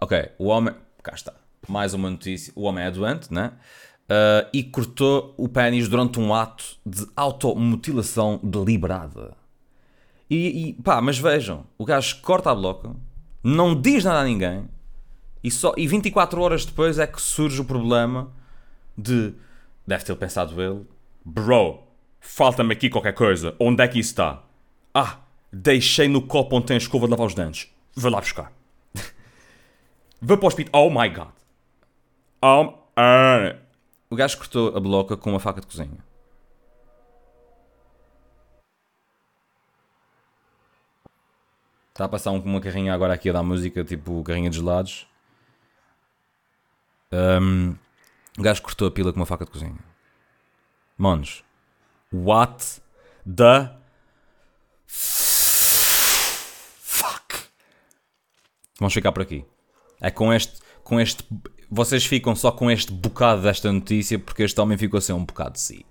Ok, 0.00 0.32
o 0.40 0.46
homem. 0.46 0.74
Cá 1.04 1.14
está. 1.14 1.34
Mais 1.68 1.94
uma 1.94 2.10
notícia. 2.10 2.52
O 2.56 2.62
homem 2.62 2.84
é 2.84 2.90
doente, 2.90 3.32
né? 3.32 3.52
Uh, 4.10 4.50
e 4.52 4.64
cortou 4.64 5.32
o 5.38 5.48
pênis 5.48 5.88
durante 5.88 6.18
um 6.18 6.34
ato 6.34 6.64
de 6.84 7.06
automutilação 7.14 8.40
deliberada. 8.42 9.36
E, 10.28 10.70
e 10.70 10.72
pá, 10.82 11.00
mas 11.00 11.16
vejam, 11.16 11.64
o 11.78 11.84
gajo 11.84 12.20
corta 12.22 12.50
a 12.50 12.54
bloca, 12.56 12.90
não 13.40 13.80
diz 13.80 14.02
nada 14.02 14.18
a 14.18 14.24
ninguém, 14.24 14.68
e, 15.46 15.50
só, 15.52 15.72
e 15.76 15.86
24 15.86 16.42
horas 16.42 16.64
depois 16.64 16.98
é 16.98 17.06
que 17.06 17.22
surge 17.22 17.60
o 17.60 17.64
problema 17.64 18.32
de. 18.98 19.32
Deve 19.86 20.04
ter 20.04 20.16
pensado 20.16 20.60
ele. 20.60 20.84
Bro, 21.24 21.84
falta-me 22.18 22.72
aqui 22.72 22.90
qualquer 22.90 23.12
coisa. 23.12 23.54
Onde 23.60 23.80
é 23.80 23.86
que 23.86 24.00
isso 24.00 24.10
está? 24.10 24.42
Ah, 24.92 25.20
deixei 25.52 26.08
no 26.08 26.20
copo 26.20 26.56
onde 26.56 26.66
tem 26.66 26.74
a 26.74 26.78
escova 26.78 27.06
de 27.06 27.12
lavar 27.12 27.28
os 27.28 27.34
dentes. 27.34 27.72
Vou 27.94 28.10
lá 28.10 28.18
buscar. 28.18 28.50
Vou 30.20 30.36
para 30.36 30.46
o 30.46 30.48
hospital. 30.48 30.84
Oh 30.84 30.90
my 30.90 31.08
god. 31.10 31.28
Um, 32.42 32.64
uh. 32.66 33.56
O 34.10 34.16
gajo 34.16 34.38
cortou 34.38 34.76
a 34.76 34.80
bloca 34.80 35.16
com 35.16 35.30
uma 35.30 35.38
faca 35.38 35.60
de 35.60 35.68
cozinha. 35.68 36.04
Está 41.92 42.06
a 42.06 42.08
passar 42.08 42.32
uma 42.32 42.60
carrinha 42.60 42.92
agora 42.92 43.14
aqui 43.14 43.30
a 43.30 43.32
dar 43.32 43.44
música, 43.44 43.84
tipo 43.84 44.24
carrinha 44.24 44.50
de 44.50 44.56
gelados. 44.56 45.06
Um, 47.16 47.74
o 48.38 48.42
gajo 48.42 48.60
cortou 48.60 48.86
a 48.86 48.90
pila 48.90 49.10
com 49.12 49.20
uma 49.20 49.26
faca 49.26 49.46
de 49.46 49.50
cozinha. 49.50 49.78
Mons, 50.98 51.42
what 52.12 52.82
the 53.24 53.70
fuck? 54.86 55.64
Vamos 58.78 58.92
ficar 58.92 59.12
por 59.12 59.22
aqui. 59.22 59.46
É 60.00 60.10
com 60.10 60.32
este, 60.32 60.60
com 60.84 61.00
este. 61.00 61.26
Vocês 61.70 62.04
ficam 62.04 62.36
só 62.36 62.52
com 62.52 62.70
este 62.70 62.92
bocado 62.92 63.42
desta 63.42 63.72
notícia 63.72 64.18
porque 64.18 64.42
este 64.42 64.60
homem 64.60 64.76
ficou 64.76 65.00
sem 65.00 65.14
um 65.14 65.24
bocado 65.24 65.52
de 65.52 65.60
si. 65.60 65.86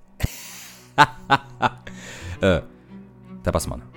uh, 0.97 1.01
até 3.41 3.51
para 3.51 3.57
a 3.57 3.59
semana. 3.59 3.94